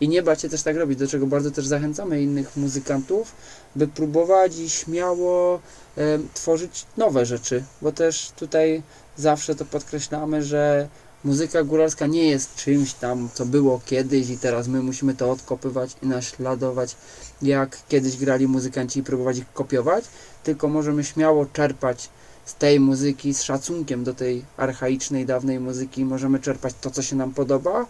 I 0.00 0.08
nie 0.08 0.22
bać 0.22 0.42
się 0.42 0.48
też 0.48 0.62
tak 0.62 0.76
robić, 0.76 0.98
do 0.98 1.08
czego 1.08 1.26
bardzo 1.26 1.50
też 1.50 1.66
zachęcamy 1.66 2.22
innych 2.22 2.56
muzykantów, 2.56 3.32
by 3.76 3.88
próbować 3.88 4.58
i 4.58 4.70
śmiało 4.70 5.60
em, 5.96 6.28
tworzyć 6.34 6.86
nowe 6.96 7.26
rzeczy, 7.26 7.64
bo 7.82 7.92
też 7.92 8.30
tutaj 8.36 8.82
zawsze 9.16 9.54
to 9.54 9.64
podkreślamy, 9.64 10.42
że 10.42 10.88
muzyka 11.24 11.64
góralska 11.64 12.06
nie 12.06 12.28
jest 12.28 12.54
czymś 12.54 12.94
tam, 12.94 13.28
co 13.34 13.46
było 13.46 13.80
kiedyś 13.86 14.30
i 14.30 14.38
teraz 14.38 14.68
my 14.68 14.82
musimy 14.82 15.14
to 15.14 15.30
odkopywać 15.30 15.90
i 16.02 16.06
naśladować, 16.06 16.96
jak 17.42 17.78
kiedyś 17.88 18.16
grali 18.16 18.48
muzykanci 18.48 19.00
i 19.00 19.02
próbować 19.02 19.38
ich 19.38 19.52
kopiować, 19.52 20.04
tylko 20.44 20.68
możemy 20.68 21.04
śmiało 21.04 21.46
czerpać 21.46 22.08
z 22.48 22.54
tej 22.54 22.80
muzyki, 22.80 23.34
z 23.34 23.42
szacunkiem 23.42 24.04
do 24.04 24.14
tej 24.14 24.44
archaicznej, 24.56 25.26
dawnej 25.26 25.60
muzyki, 25.60 26.04
możemy 26.04 26.40
czerpać 26.40 26.74
to, 26.80 26.90
co 26.90 27.02
się 27.02 27.16
nam 27.16 27.34
podoba, 27.34 27.86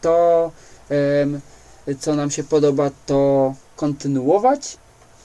to 0.00 0.50
co 2.00 2.14
nam 2.14 2.30
się 2.30 2.44
podoba, 2.44 2.90
to 3.06 3.54
kontynuować, 3.76 4.76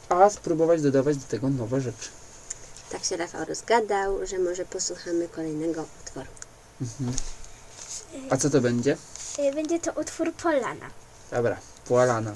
a 0.10 0.30
spróbować 0.30 0.82
dodawać 0.82 1.18
do 1.18 1.28
tego 1.28 1.50
nowe 1.50 1.82
rzeczy. 1.82 2.10
Tak 2.92 3.04
się 3.04 3.18
Rafał 3.18 3.46
rozgadał, 3.46 4.26
że 4.26 4.40
może 4.40 4.66
posłuchamy 4.66 5.28
kolejnego 5.28 5.86
utworu. 6.04 6.28
A 8.30 8.38
co 8.38 8.50
to 8.50 8.62
będzie? 8.62 8.98
Y, 9.40 9.54
Będzie 9.54 9.80
to 9.80 9.92
utwór 10.02 10.34
Polana. 10.34 10.90
Dobra. 11.32 11.58
Polana, 11.88 12.34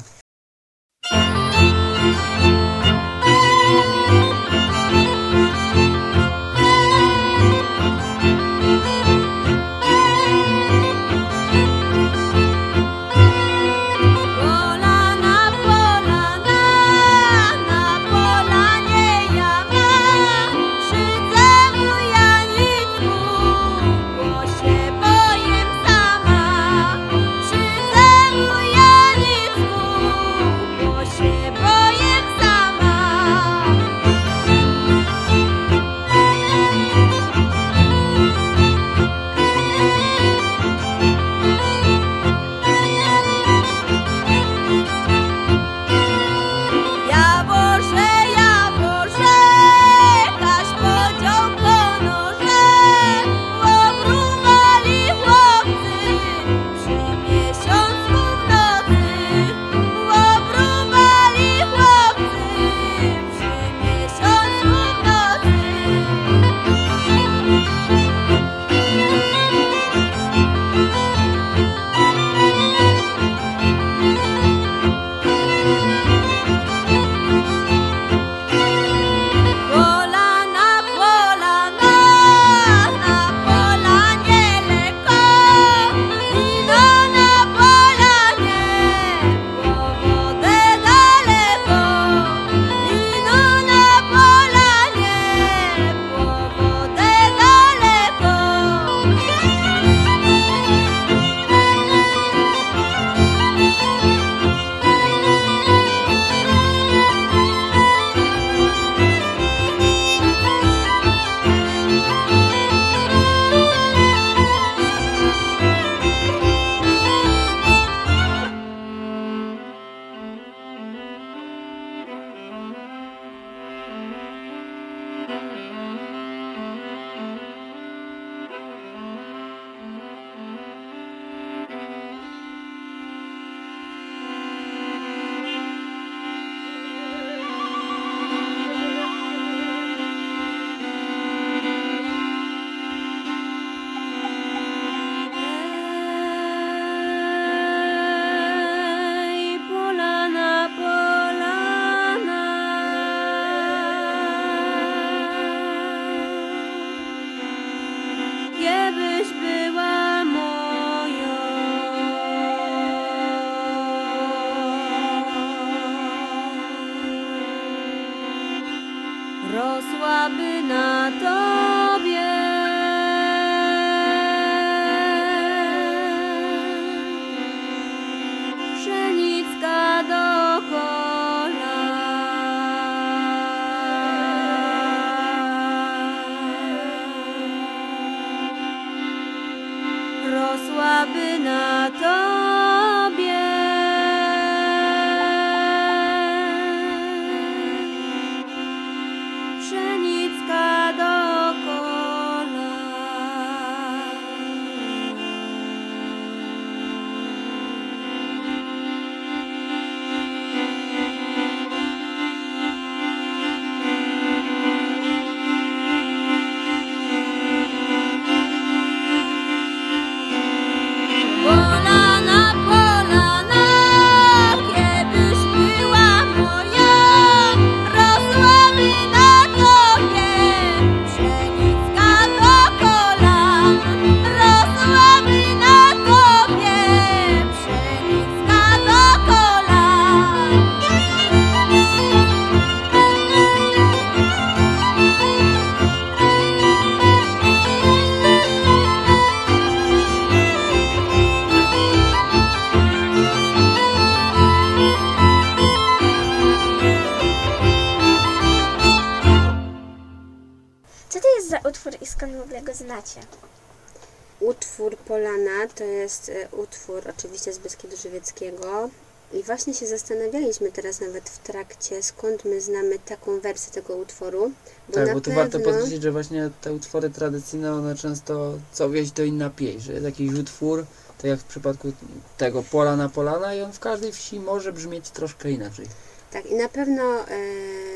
to 265.67 265.83
jest 265.83 266.29
e, 266.29 266.55
utwór 266.55 267.03
oczywiście 267.09 267.53
z 267.53 267.57
Beskidu 267.57 267.97
Żywieckiego 267.97 268.89
i 269.33 269.43
właśnie 269.43 269.73
się 269.73 269.87
zastanawialiśmy 269.87 270.71
teraz 270.71 271.01
nawet 271.01 271.29
w 271.29 271.39
trakcie, 271.39 272.03
skąd 272.03 272.45
my 272.45 272.61
znamy 272.61 272.99
taką 272.99 273.39
wersję 273.39 273.73
tego 273.73 273.95
utworu. 273.95 274.51
Bo 274.87 274.93
tak, 274.93 275.07
na 275.07 275.13
bo 275.13 275.21
tu 275.21 275.29
pewno... 275.29 275.41
warto 275.41 275.59
podkreślić, 275.59 276.03
że 276.03 276.11
właśnie 276.11 276.49
te 276.61 276.73
utwory 276.73 277.09
tradycyjne, 277.09 277.73
one 277.73 277.95
często 277.95 278.53
co 278.73 278.89
wieś 278.89 279.11
to 279.11 279.23
inna 279.23 279.49
pieśń, 279.49 279.79
że 279.79 279.93
jest 279.93 280.05
jakiś 280.05 280.33
utwór, 280.33 280.85
tak 281.17 281.25
jak 281.25 281.39
w 281.39 281.43
przypadku 281.43 281.91
tego 282.37 282.63
pola 282.63 282.95
na 282.95 283.09
polana 283.09 283.55
i 283.55 283.61
on 283.61 283.73
w 283.73 283.79
każdej 283.79 284.11
wsi 284.11 284.39
może 284.39 284.73
brzmieć 284.73 285.09
troszkę 285.09 285.51
inaczej. 285.51 285.85
Tak, 286.31 286.45
i 286.45 286.55
na 286.55 286.69
pewno 286.69 287.03
e, 287.03 287.25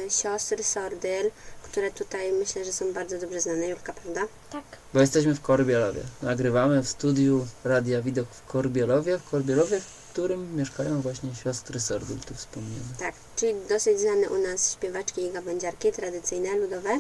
siostry 0.10 0.64
Sordyl, 0.64 1.32
które 1.64 1.92
tutaj 1.92 2.32
myślę, 2.32 2.66
że 2.66 2.74
są 2.74 2.94
bardzo 2.94 3.18
dobrze 3.18 3.42
znane, 3.42 3.68
Julka, 3.68 3.94
prawda? 3.94 4.22
Tak. 4.52 4.64
Bo 4.94 5.02
jesteśmy 5.02 5.36
w 5.36 5.42
Korbielowie. 5.42 6.02
Nagrywamy 6.22 6.84
w 6.84 6.90
studiu 6.90 7.48
Radia 7.64 8.02
Widok 8.02 8.28
w 8.30 8.46
Korbielowie, 8.46 9.18
w 9.18 9.30
Korbielowie, 9.30 9.80
w 9.82 10.12
którym 10.12 10.56
mieszkają 10.56 11.02
właśnie 11.02 11.30
siostry 11.44 11.80
Sordul, 11.80 12.18
tu 12.20 12.34
wspomniane. 12.36 12.94
Tak, 13.00 13.16
czyli 13.36 13.54
dosyć 13.70 14.00
znane 14.00 14.30
u 14.30 14.38
nas 14.38 14.72
śpiewaczki 14.74 15.22
i 15.22 15.32
gawędziarki 15.32 15.92
tradycyjne, 15.92 16.58
ludowe. 16.58 17.00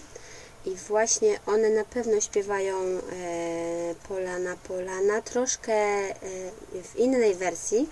I 0.65 0.75
właśnie 0.75 1.39
one 1.45 1.69
na 1.69 1.83
pewno 1.85 2.21
śpiewają 2.21 2.75
e, 2.77 2.99
Polana 4.07 4.55
Polana, 4.67 5.21
troszkę 5.21 5.73
e, 5.73 6.13
w 6.83 6.95
innej 6.95 7.35
wersji. 7.35 7.89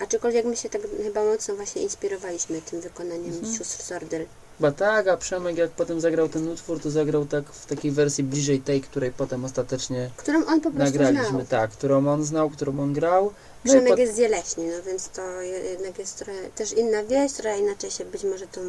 Aczkolwiek 0.00 0.44
my 0.46 0.56
się 0.56 0.68
tak 0.68 0.82
chyba 1.04 1.24
mocno 1.24 1.56
właśnie 1.56 1.82
inspirowaliśmy 1.82 2.62
tym 2.62 2.80
wykonaniem 2.80 3.34
Mhm. 3.34 3.54
sióstr 3.54 3.82
Sordyl. 3.82 4.26
Chyba 4.62 4.72
tak, 4.72 5.08
a 5.08 5.16
Przemek 5.16 5.56
jak 5.58 5.70
potem 5.70 6.00
zagrał 6.00 6.28
ten 6.28 6.48
utwór, 6.48 6.80
to 6.80 6.90
zagrał 6.90 7.26
tak 7.26 7.44
w 7.52 7.66
takiej 7.66 7.90
wersji 7.90 8.24
bliżej 8.24 8.60
tej, 8.60 8.80
której 8.80 9.10
potem 9.12 9.44
ostatecznie 9.44 10.10
Którą 10.16 10.38
on 10.46 10.60
po 10.60 10.70
prostu 10.70 10.78
nagraliśmy. 10.98 11.28
znał. 11.28 11.44
Tak, 11.48 11.70
którą 11.70 12.08
on 12.08 12.24
znał, 12.24 12.50
którą 12.50 12.80
on 12.80 12.92
grał. 12.92 13.32
No 13.64 13.72
Przemek 13.72 13.98
jest 13.98 14.14
z 14.14 14.18
Jeleśni, 14.18 14.64
no 14.64 14.82
więc 14.86 15.08
to 15.08 15.22
jednak 15.70 15.98
jest 15.98 16.18
trochę, 16.18 16.38
też 16.56 16.72
inna 16.72 17.04
wieś, 17.04 17.32
trochę 17.32 17.58
inaczej 17.58 17.90
się 17.90 18.04
być 18.04 18.24
może 18.24 18.46
tą 18.46 18.60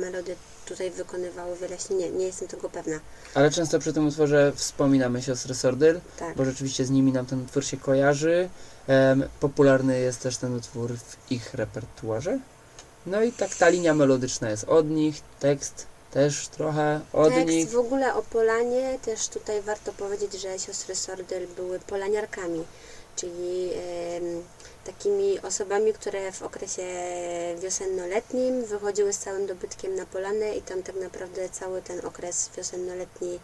melodię 0.00 0.34
tutaj 0.66 0.90
wykonywało 0.90 1.56
w 1.56 1.60
Jeleśni. 1.60 1.96
Nie, 1.96 2.10
nie 2.10 2.26
jestem 2.26 2.48
tego 2.48 2.68
pewna. 2.70 3.00
Ale 3.34 3.50
często 3.50 3.78
przy 3.78 3.92
tym 3.92 4.06
utworze 4.06 4.52
wspominamy 4.56 5.22
siostry 5.22 5.54
Sordyl, 5.54 6.00
Tak. 6.18 6.36
bo 6.36 6.44
rzeczywiście 6.44 6.84
z 6.84 6.90
nimi 6.90 7.12
nam 7.12 7.26
ten 7.26 7.42
utwór 7.42 7.64
się 7.64 7.76
kojarzy. 7.76 8.48
Em, 8.86 9.24
popularny 9.40 10.00
jest 10.00 10.20
też 10.20 10.36
ten 10.36 10.54
utwór 10.56 10.92
w 10.96 11.32
ich 11.32 11.54
repertuarze. 11.54 12.38
No 13.10 13.22
i 13.22 13.32
tak 13.32 13.54
ta 13.54 13.68
linia 13.68 13.94
melodyczna 13.94 14.50
jest 14.50 14.64
od 14.64 14.90
nich, 14.90 15.20
tekst 15.40 15.86
też 16.10 16.48
trochę 16.48 17.00
od 17.12 17.28
Tekst 17.28 17.48
nich. 17.48 17.70
w 17.70 17.78
ogóle 17.78 18.14
o 18.14 18.22
Polanie, 18.22 18.98
też 19.04 19.28
tutaj 19.28 19.62
warto 19.62 19.92
powiedzieć, 19.92 20.32
że 20.32 20.58
siostry 20.58 20.94
Sordyl 20.94 21.46
były 21.56 21.80
polaniarkami, 21.80 22.64
czyli 23.16 23.70
em, 23.72 24.42
takimi 24.84 25.40
osobami, 25.40 25.92
które 25.92 26.32
w 26.32 26.42
okresie 26.42 26.86
wiosennoletnim 27.62 28.64
wychodziły 28.64 29.12
z 29.12 29.18
całym 29.18 29.46
dobytkiem 29.46 29.94
na 29.94 30.06
Polanę 30.06 30.56
i 30.56 30.62
tam 30.62 30.82
tak 30.82 30.96
naprawdę 30.96 31.48
cały 31.48 31.82
ten 31.82 32.06
okres 32.06 32.50
wiosennoletni 32.56 33.38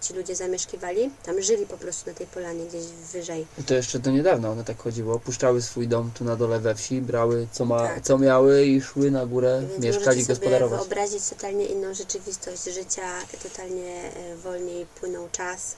ci 0.00 0.14
ludzie 0.14 0.36
zamieszkiwali. 0.36 1.10
Tam 1.26 1.42
żyli 1.42 1.66
po 1.66 1.76
prostu 1.76 2.10
na 2.10 2.16
tej 2.16 2.26
Polanie 2.26 2.64
gdzieś 2.66 2.84
wyżej. 3.12 3.46
I 3.58 3.62
to 3.64 3.74
jeszcze 3.74 3.98
do 3.98 4.10
niedawna 4.10 4.50
one 4.50 4.64
tak 4.64 4.78
chodziło. 4.82 5.14
Opuszczały 5.14 5.62
swój 5.62 5.88
dom 5.88 6.10
tu 6.14 6.24
na 6.24 6.36
dole 6.36 6.60
we 6.60 6.74
wsi, 6.74 7.00
brały 7.00 7.46
co, 7.52 7.64
ma, 7.64 7.78
Tak. 7.78 8.00
co 8.00 8.18
miały 8.18 8.66
i 8.66 8.80
szły 8.80 9.10
na 9.10 9.26
górę, 9.26 9.62
Więc 9.70 9.84
mieszkali, 9.84 10.22
sobie 10.24 10.34
gospodarować. 10.34 10.80
wyobrazić 10.80 11.28
totalnie 11.28 11.66
inną 11.66 11.94
rzeczywistość 11.94 12.64
życia, 12.64 13.08
totalnie 13.42 14.12
e, 14.14 14.36
wolniej 14.36 14.86
płynął 15.00 15.28
czas. 15.32 15.74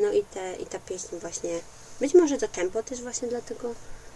No 0.00 0.12
i, 0.12 0.22
te, 0.24 0.56
i 0.56 0.66
ta 0.66 0.78
pieśń 0.78 1.06
właśnie, 1.20 1.50
być 2.00 2.14
może 2.14 2.38
to 2.38 2.48
tempo 2.48 2.82
też 2.82 3.02
właśnie 3.02 3.28
dlatego, 3.28 3.68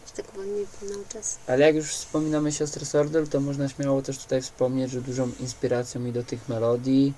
że 0.06 0.22
tak 0.22 0.34
wolniej 0.36 0.66
płynął 0.78 0.98
czas. 1.08 1.36
Ale 1.46 1.66
jak 1.66 1.74
już 1.74 1.90
wspominamy 1.94 2.52
siostry 2.52 2.86
Sordel, 2.86 3.28
to 3.28 3.40
można 3.40 3.68
śmiało 3.68 4.02
też 4.02 4.18
tutaj 4.18 4.42
wspomnieć, 4.42 4.90
że 4.90 5.00
dużą 5.00 5.30
inspiracją 5.40 6.04
i 6.04 6.12
do 6.12 6.22
tych 6.22 6.48
melodii 6.48 7.12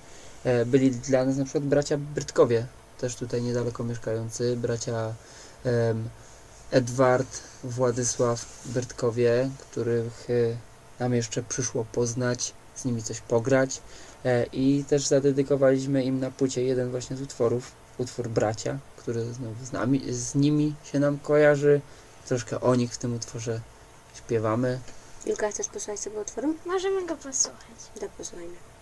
byli 0.66 0.90
dla 0.90 1.24
nas 1.24 1.36
na 1.36 1.45
przykład 1.45 1.64
bracia 1.64 1.99
Brytkowie, 1.99 2.66
też 2.99 3.16
tutaj 3.16 3.42
niedaleko 3.42 3.84
mieszkający, 3.84 4.57
bracia 4.57 5.14
Edward, 6.74 7.40
Władysław 7.64 8.62
Brytkowie, 8.66 9.51
których 9.59 10.30
e, 10.30 10.57
nam 11.01 11.14
jeszcze 11.14 11.42
przyszło 11.42 11.84
poznać, 11.92 12.55
z 12.74 12.84
nimi 12.84 13.03
coś 13.03 13.20
pograć 13.20 13.82
e, 14.24 14.47
i 14.53 14.84
też 14.88 15.07
zadedykowaliśmy 15.07 16.05
im 16.05 16.20
na 16.20 16.30
płycie 16.30 16.64
jeden 16.64 16.90
właśnie 16.90 17.16
z 17.16 17.22
utworów, 17.22 17.72
utwór 17.99 18.28
Bracia, 18.28 18.78
który 18.97 19.32
znowu 19.32 19.64
z, 19.64 19.72
nami, 19.72 20.03
z 20.12 20.34
nimi 20.34 20.74
się 20.84 20.99
nam 20.99 21.18
kojarzy, 21.18 21.80
troszkę 22.26 22.61
o 22.61 22.74
nich 22.74 22.95
w 22.95 22.99
tym 22.99 23.14
utworze 23.14 23.61
śpiewamy. 24.14 24.80
Julka, 25.26 25.51
chcesz 25.51 25.68
posłuchać 25.68 26.01
tego 26.01 26.20
utworu? 26.20 26.55
Możemy 26.66 27.07
go 27.07 27.16
posłuchać. 27.16 27.78
Tak, 28.01 28.11
posłuchajmy. 28.11 28.74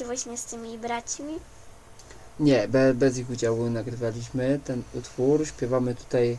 Nagrywaliście 0.00 0.04
właśnie 0.04 0.38
z 0.38 0.44
tymi 0.44 0.78
braćmi? 0.78 1.38
Nie, 2.40 2.68
be, 2.68 2.94
bez 2.94 3.18
ich 3.18 3.30
udziału 3.30 3.70
nagrywaliśmy 3.70 4.60
ten 4.64 4.82
utwór, 4.94 5.46
śpiewamy 5.46 5.94
tutaj 5.94 6.38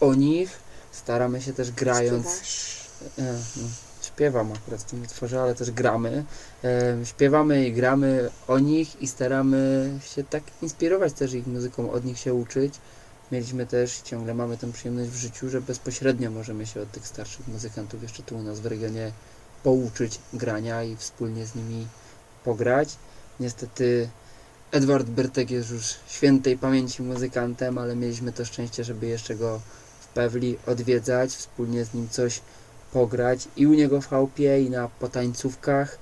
o 0.00 0.14
nich, 0.14 0.50
staramy 0.92 1.42
się 1.42 1.52
też 1.52 1.70
grając. 1.70 2.26
Śpiewasz. 2.26 2.86
E, 3.18 3.22
no, 3.56 3.68
śpiewam 4.02 4.52
akurat 4.52 4.80
w 4.80 4.84
tym 4.84 5.02
utworze, 5.02 5.42
ale 5.42 5.54
też 5.54 5.70
gramy. 5.70 6.24
E, 6.64 6.96
śpiewamy 7.04 7.66
i 7.66 7.72
gramy 7.72 8.30
o 8.48 8.58
nich 8.58 9.02
i 9.02 9.08
staramy 9.08 9.90
się 10.14 10.24
tak 10.24 10.42
inspirować 10.62 11.12
też 11.12 11.32
ich 11.32 11.46
muzyką, 11.46 11.90
od 11.90 12.04
nich 12.04 12.18
się 12.18 12.34
uczyć. 12.34 12.74
Mieliśmy 13.32 13.66
też, 13.66 14.00
ciągle 14.04 14.34
mamy 14.34 14.56
tę 14.56 14.72
przyjemność 14.72 15.10
w 15.10 15.16
życiu, 15.16 15.48
że 15.48 15.60
bezpośrednio 15.60 16.30
możemy 16.30 16.66
się 16.66 16.80
od 16.80 16.90
tych 16.90 17.06
starszych 17.06 17.48
muzykantów 17.48 18.02
jeszcze 18.02 18.22
tu 18.22 18.36
u 18.36 18.42
nas 18.42 18.60
w 18.60 18.66
regionie 18.66 19.12
pouczyć 19.62 20.18
grania 20.32 20.82
i 20.82 20.96
wspólnie 20.96 21.46
z 21.46 21.54
nimi 21.54 21.86
pograć. 22.44 22.96
Niestety 23.40 24.08
Edward 24.72 25.06
Bertek 25.06 25.50
jest 25.50 25.70
już 25.70 25.94
świętej 26.08 26.58
pamięci 26.58 27.02
muzykantem, 27.02 27.78
ale 27.78 27.96
mieliśmy 27.96 28.32
to 28.32 28.44
szczęście, 28.44 28.84
żeby 28.84 29.06
jeszcze 29.06 29.34
go 29.34 29.60
w 30.00 30.06
Pewli 30.06 30.58
odwiedzać, 30.66 31.30
wspólnie 31.30 31.84
z 31.84 31.94
nim 31.94 32.08
coś 32.08 32.40
pograć 32.92 33.48
i 33.56 33.66
u 33.66 33.74
niego 33.74 34.00
w 34.00 34.08
chałupie 34.08 34.62
i 34.62 34.70
na 34.70 34.88
potańcówkach, 34.88 35.98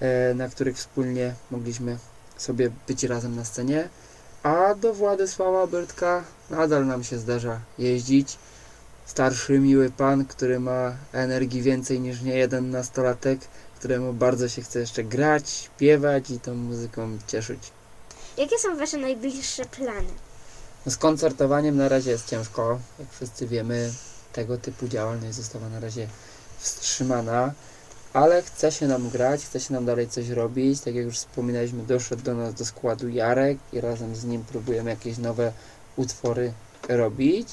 e, 0.00 0.34
na 0.34 0.48
których 0.48 0.76
wspólnie 0.76 1.34
mogliśmy 1.50 1.98
sobie 2.36 2.70
być 2.88 3.04
razem 3.04 3.36
na 3.36 3.44
scenie. 3.44 3.88
A 4.42 4.74
do 4.74 4.94
Władysława 4.94 5.66
Bertka 5.66 6.24
nadal 6.50 6.86
nam 6.86 7.04
się 7.04 7.18
zdarza 7.18 7.60
jeździć. 7.78 8.38
Starszy, 9.06 9.58
miły 9.58 9.90
pan, 9.90 10.24
który 10.24 10.60
ma 10.60 10.96
energii 11.12 11.62
więcej 11.62 12.00
niż 12.00 12.22
nie 12.22 12.36
jeden 12.36 12.70
nastolatek, 12.70 13.40
któremu 13.82 14.12
bardzo 14.12 14.48
się 14.48 14.62
chce 14.62 14.80
jeszcze 14.80 15.04
grać, 15.04 15.50
śpiewać 15.50 16.30
i 16.30 16.40
tą 16.40 16.54
muzyką 16.54 17.18
cieszyć. 17.26 17.58
Jakie 18.36 18.58
są 18.58 18.76
wasze 18.76 18.96
najbliższe 18.96 19.64
plany? 19.64 20.12
No 20.86 20.92
z 20.92 20.96
koncertowaniem 20.96 21.76
na 21.76 21.88
razie 21.88 22.10
jest 22.10 22.30
ciężko. 22.30 22.78
Jak 22.98 23.08
wszyscy 23.12 23.46
wiemy, 23.46 23.92
tego 24.32 24.58
typu 24.58 24.88
działalność 24.88 25.34
została 25.34 25.68
na 25.68 25.80
razie 25.80 26.06
wstrzymana, 26.58 27.52
ale 28.12 28.42
chce 28.42 28.72
się 28.72 28.88
nam 28.88 29.10
grać, 29.10 29.44
chce 29.44 29.60
się 29.60 29.74
nam 29.74 29.86
dalej 29.86 30.08
coś 30.08 30.28
robić. 30.28 30.80
Tak 30.80 30.94
jak 30.94 31.04
już 31.04 31.16
wspominaliśmy, 31.16 31.82
doszedł 31.82 32.22
do 32.22 32.34
nas 32.34 32.54
do 32.54 32.64
składu 32.64 33.08
Jarek 33.08 33.58
i 33.72 33.80
razem 33.80 34.16
z 34.16 34.24
nim 34.24 34.44
próbujemy 34.44 34.90
jakieś 34.90 35.18
nowe 35.18 35.52
utwory 35.96 36.52
robić, 36.88 37.48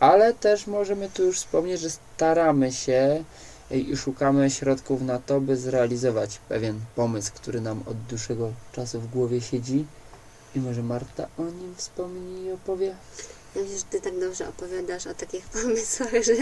ale 0.00 0.34
też 0.34 0.66
możemy 0.66 1.10
tu 1.10 1.22
już 1.24 1.38
wspomnieć, 1.38 1.80
że 1.80 1.90
staramy 1.90 2.72
się 2.72 3.24
i 3.70 3.96
szukamy 3.96 4.50
środków 4.50 5.02
na 5.02 5.18
to, 5.18 5.40
by 5.40 5.56
zrealizować 5.56 6.38
pewien 6.48 6.80
pomysł, 6.96 7.32
który 7.34 7.60
nam 7.60 7.82
od 7.86 7.96
dłuższego 7.96 8.52
czasu 8.72 9.00
w 9.00 9.10
głowie 9.10 9.40
siedzi. 9.40 9.84
I 10.54 10.60
może 10.60 10.82
Marta 10.82 11.28
o 11.38 11.42
nim 11.44 11.74
wspomni 11.76 12.44
i 12.44 12.52
opowie? 12.52 12.94
Ja 13.56 13.62
wiem, 13.62 13.76
że 13.78 13.84
ty 13.90 14.00
tak 14.00 14.20
dobrze 14.20 14.48
opowiadasz 14.48 15.06
o 15.06 15.14
takich 15.14 15.44
pomysłach, 15.62 16.10
że 16.12 16.34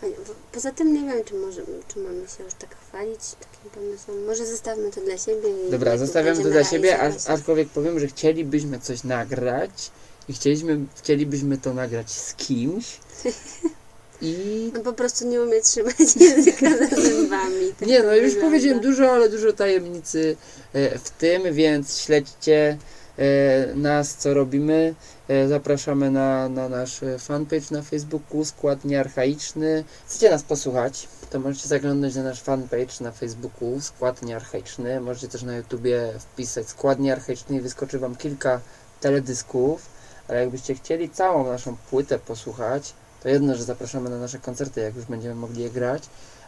fajnie. 0.00 0.16
Bo 0.26 0.32
Poza 0.52 0.70
tym 0.72 0.94
nie 0.94 1.00
wiem, 1.00 1.24
czy, 1.24 1.34
może, 1.34 1.62
czy 1.88 1.98
mamy 1.98 2.28
się 2.38 2.44
już 2.44 2.54
tak 2.54 2.76
chwalić 2.88 3.20
takim 3.20 3.70
pomysłem. 3.74 4.24
Może 4.26 4.46
zostawmy 4.46 4.90
to 4.90 5.00
dla 5.00 5.18
siebie. 5.18 5.48
i 5.68 5.70
Dobra, 5.70 5.98
zostawiamy 5.98 6.42
to 6.42 6.50
dla 6.50 6.64
siebie, 6.64 6.94
a, 6.94 7.02
realizować. 7.02 7.38
aczkolwiek 7.38 7.68
powiem, 7.68 8.00
że 8.00 8.06
chcielibyśmy 8.06 8.80
coś 8.80 9.04
nagrać 9.04 9.90
i 10.28 10.32
chcieliśmy, 10.32 10.80
chcielibyśmy 10.96 11.58
to 11.58 11.74
nagrać 11.74 12.10
z 12.12 12.34
kimś. 12.34 12.98
I 14.22 14.70
No 14.74 14.80
po 14.80 14.92
prostu 14.92 15.28
nie 15.28 15.42
umie 15.42 15.60
trzymać 15.60 16.16
języka 16.16 16.66
za 16.88 16.96
zębami. 17.02 17.72
Tak 17.80 17.88
nie, 17.88 18.02
no 18.02 18.14
już 18.14 18.34
wygląda. 18.34 18.48
powiedziałem 18.56 18.80
dużo, 18.80 19.10
ale 19.12 19.28
dużo 19.28 19.52
tajemnicy 19.52 20.36
e, 20.72 20.98
w 20.98 21.10
tym, 21.10 21.54
więc 21.54 21.98
śledźcie 21.98 22.78
e, 23.18 23.74
nas, 23.74 24.14
co 24.14 24.34
robimy. 24.34 24.94
E, 25.28 25.48
Zapraszamy 25.48 26.10
na, 26.10 26.48
na 26.48 26.68
nasz 26.68 27.00
fanpage 27.18 27.66
na 27.70 27.82
Facebooku, 27.82 28.44
Skład 28.44 28.84
Niearchaiczny. 28.84 29.84
Chcecie 30.06 30.30
nas 30.30 30.42
posłuchać, 30.42 31.08
to 31.30 31.40
możecie 31.40 31.68
zaglądać 31.68 32.14
na 32.14 32.22
nasz 32.22 32.42
fanpage 32.42 32.94
na 33.00 33.12
Facebooku, 33.12 33.80
Skład 33.80 34.22
Niearchaiczny. 34.22 35.00
Możecie 35.00 35.28
też 35.28 35.42
na 35.42 35.56
YouTubie 35.56 36.12
wpisać 36.18 36.68
Skład 36.68 37.00
Niearchaiczny 37.00 37.56
i 37.56 37.60
wyskoczy 37.60 37.98
Wam 37.98 38.16
kilka 38.16 38.60
teledysków. 39.00 39.86
Ale 40.28 40.40
jakbyście 40.40 40.74
chcieli 40.74 41.10
całą 41.10 41.46
naszą 41.46 41.76
płytę 41.90 42.18
posłuchać, 42.18 42.94
to 43.22 43.28
jedno, 43.28 43.54
że 43.54 43.64
zapraszamy 43.64 44.10
na 44.10 44.18
nasze 44.18 44.38
koncerty, 44.38 44.80
jak 44.80 44.96
już 44.96 45.04
będziemy 45.04 45.34
mogli 45.34 45.62
je 45.62 45.70
grać, 45.70 46.02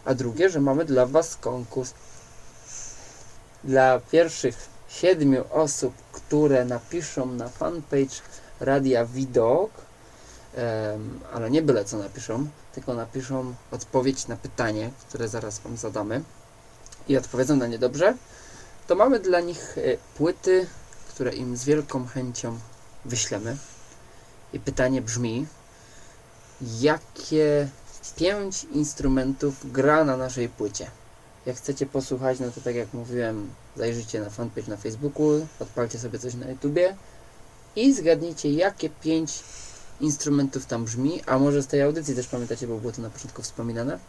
a 0.05 0.13
drugie, 0.13 0.49
że 0.49 0.61
mamy 0.61 0.85
dla 0.85 1.05
Was 1.05 1.35
konkurs. 1.35 1.93
Dla 3.63 3.99
pierwszych 4.11 4.55
siedmiu 4.87 5.43
osób, 5.51 5.93
które 6.11 6.65
napiszą 6.65 7.25
na 7.25 7.49
fanpage 7.49 8.15
Radia 8.59 9.05
Widok, 9.05 9.71
em, 10.55 11.19
ale 11.33 11.51
nie 11.51 11.61
byle 11.61 11.85
co 11.85 11.97
napiszą, 11.97 12.47
tylko 12.75 12.93
napiszą 12.93 13.53
odpowiedź 13.71 14.27
na 14.27 14.35
pytanie, 14.35 14.91
które 15.09 15.27
zaraz 15.27 15.59
Wam 15.59 15.77
zadamy 15.77 16.23
i 17.07 17.17
odpowiedzą 17.17 17.55
na 17.55 17.67
nie 17.67 17.79
dobrze, 17.79 18.17
to 18.87 18.95
mamy 18.95 19.19
dla 19.19 19.39
nich 19.39 19.77
e, 19.77 19.81
płyty, 20.17 20.67
które 21.09 21.33
im 21.33 21.57
z 21.57 21.63
wielką 21.63 22.07
chęcią 22.07 22.59
wyślemy. 23.05 23.57
I 24.53 24.59
pytanie 24.59 25.01
brzmi, 25.01 25.47
jakie 26.61 27.67
pięć 28.15 28.63
instrumentów 28.63 29.71
gra 29.71 30.03
na 30.05 30.17
naszej 30.17 30.49
płycie? 30.49 30.87
Jak 31.45 31.57
chcecie 31.57 31.85
posłuchać, 31.85 32.39
no 32.39 32.51
to 32.51 32.61
tak 32.61 32.75
jak 32.75 32.93
mówiłem, 32.93 33.49
zajrzyjcie 33.75 34.21
na 34.21 34.29
fanpage 34.29 34.67
na 34.67 34.77
Facebooku, 34.77 35.47
odpalcie 35.59 35.99
sobie 35.99 36.19
coś 36.19 36.33
na 36.33 36.49
YouTubie 36.49 36.95
i 37.75 37.93
zgadnijcie, 37.93 38.51
jakie 38.51 38.89
pięć 38.89 39.43
instrumentów 40.01 40.65
tam 40.65 40.85
brzmi, 40.85 41.21
a 41.25 41.39
może 41.39 41.61
z 41.61 41.67
tej 41.67 41.81
audycji 41.81 42.15
też 42.15 42.27
pamiętacie, 42.27 42.67
bo 42.67 42.77
było 42.77 42.91
to 42.91 43.01
na 43.01 43.09
początku 43.09 43.41
wspominane. 43.41 43.99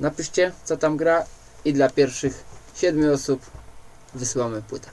Napiszcie, 0.00 0.52
co 0.64 0.76
tam 0.76 0.96
gra 0.96 1.26
i 1.64 1.72
dla 1.72 1.90
pierwszych 1.90 2.44
siedmiu 2.74 3.12
osób 3.12 3.40
wysyłamy 4.14 4.62
płytę. 4.62 4.88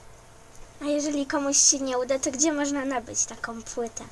A 0.82 0.84
jeżeli 0.84 1.26
komuś 1.26 1.56
się 1.56 1.78
nie 1.78 1.98
uda, 1.98 2.18
to 2.18 2.30
gdzie 2.30 2.52
można 2.52 2.84
nabyć 2.84 3.24
taką 3.24 3.62
płytę? 3.62 4.04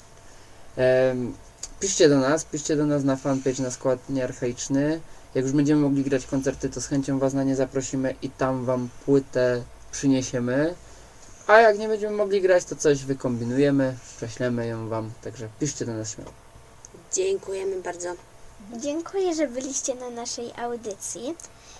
Piszcie 1.80 2.08
do 2.08 2.18
nas, 2.18 2.44
piszcie 2.44 2.76
do 2.76 2.86
nas 2.86 3.04
na 3.04 3.16
fanpage 3.16 3.62
na 3.62 3.70
skład 3.70 3.98
niearchaiczny. 4.08 5.00
Jak 5.34 5.44
już 5.44 5.52
będziemy 5.54 5.80
mogli 5.80 6.04
grać 6.04 6.26
koncerty, 6.26 6.68
to 6.68 6.80
z 6.80 6.86
chęcią 6.86 7.18
Was 7.18 7.34
na 7.34 7.44
nie 7.44 7.56
zaprosimy 7.56 8.14
i 8.22 8.30
tam 8.30 8.64
Wam 8.64 8.88
płytę 9.04 9.62
przyniesiemy. 9.92 10.74
A 11.46 11.58
jak 11.60 11.78
nie 11.78 11.88
będziemy 11.88 12.16
mogli 12.16 12.40
grać, 12.42 12.64
to 12.64 12.76
coś 12.76 13.04
wykombinujemy, 13.04 13.94
prześlemy 14.16 14.66
ją 14.66 14.88
Wam. 14.88 15.10
Także 15.22 15.48
piszcie 15.60 15.86
do 15.86 15.94
nas 15.94 16.14
śmiało. 16.14 16.30
Dziękujemy 17.12 17.82
bardzo. 17.82 18.08
Dziękuję, 18.76 19.34
że 19.34 19.46
byliście 19.48 19.94
na 19.94 20.10
naszej 20.10 20.52
audycji 20.56 21.34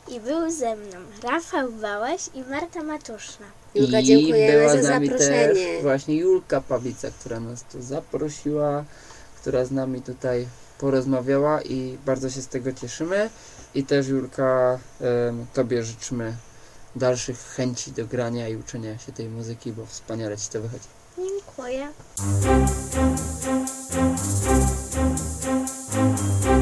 i 0.09 0.21
był 0.21 0.51
ze 0.51 0.77
mną 0.77 0.97
Rafał 1.23 1.73
Bałaś 1.73 2.21
i 2.35 2.43
Marta 2.51 2.83
Matuszna. 2.83 3.47
Julka, 3.75 4.01
I 4.01 4.05
dziękujemy 4.05 4.59
była 4.59 4.73
za 4.73 4.83
z 4.83 4.89
nami 4.89 5.07
zaproszenie. 5.09 5.55
też 5.55 5.83
właśnie 5.83 6.17
Julka 6.17 6.61
Pawlica, 6.61 7.09
która 7.11 7.41
nas 7.41 7.63
tu 7.63 7.83
zaprosiła, 7.83 8.85
która 9.41 9.65
z 9.65 9.71
nami 9.71 10.03
tutaj 10.03 10.47
porozmawiała 10.79 11.63
i 11.63 11.99
bardzo 12.07 12.31
się 12.31 12.43
z 12.43 12.49
tego 12.49 12.73
cieszymy. 12.73 13.31
I 13.75 13.85
też 13.85 14.09
Julka, 14.09 14.79
em, 15.01 15.47
Tobie 15.55 15.83
życzymy 15.85 16.37
dalszych 16.97 17.39
chęci 17.39 17.93
do 17.93 18.07
grania 18.07 18.49
i 18.49 18.57
uczenia 18.57 18.99
się 18.99 19.13
tej 19.13 19.29
muzyki, 19.29 19.73
bo 19.73 19.87
wspaniale 19.87 20.37
Ci 20.37 20.49
to 20.49 20.61
wychodzi. 20.61 20.89
Dziękuję. 21.17 21.89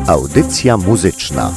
Audycja 0.06 0.76
muzyczna. 0.76 1.52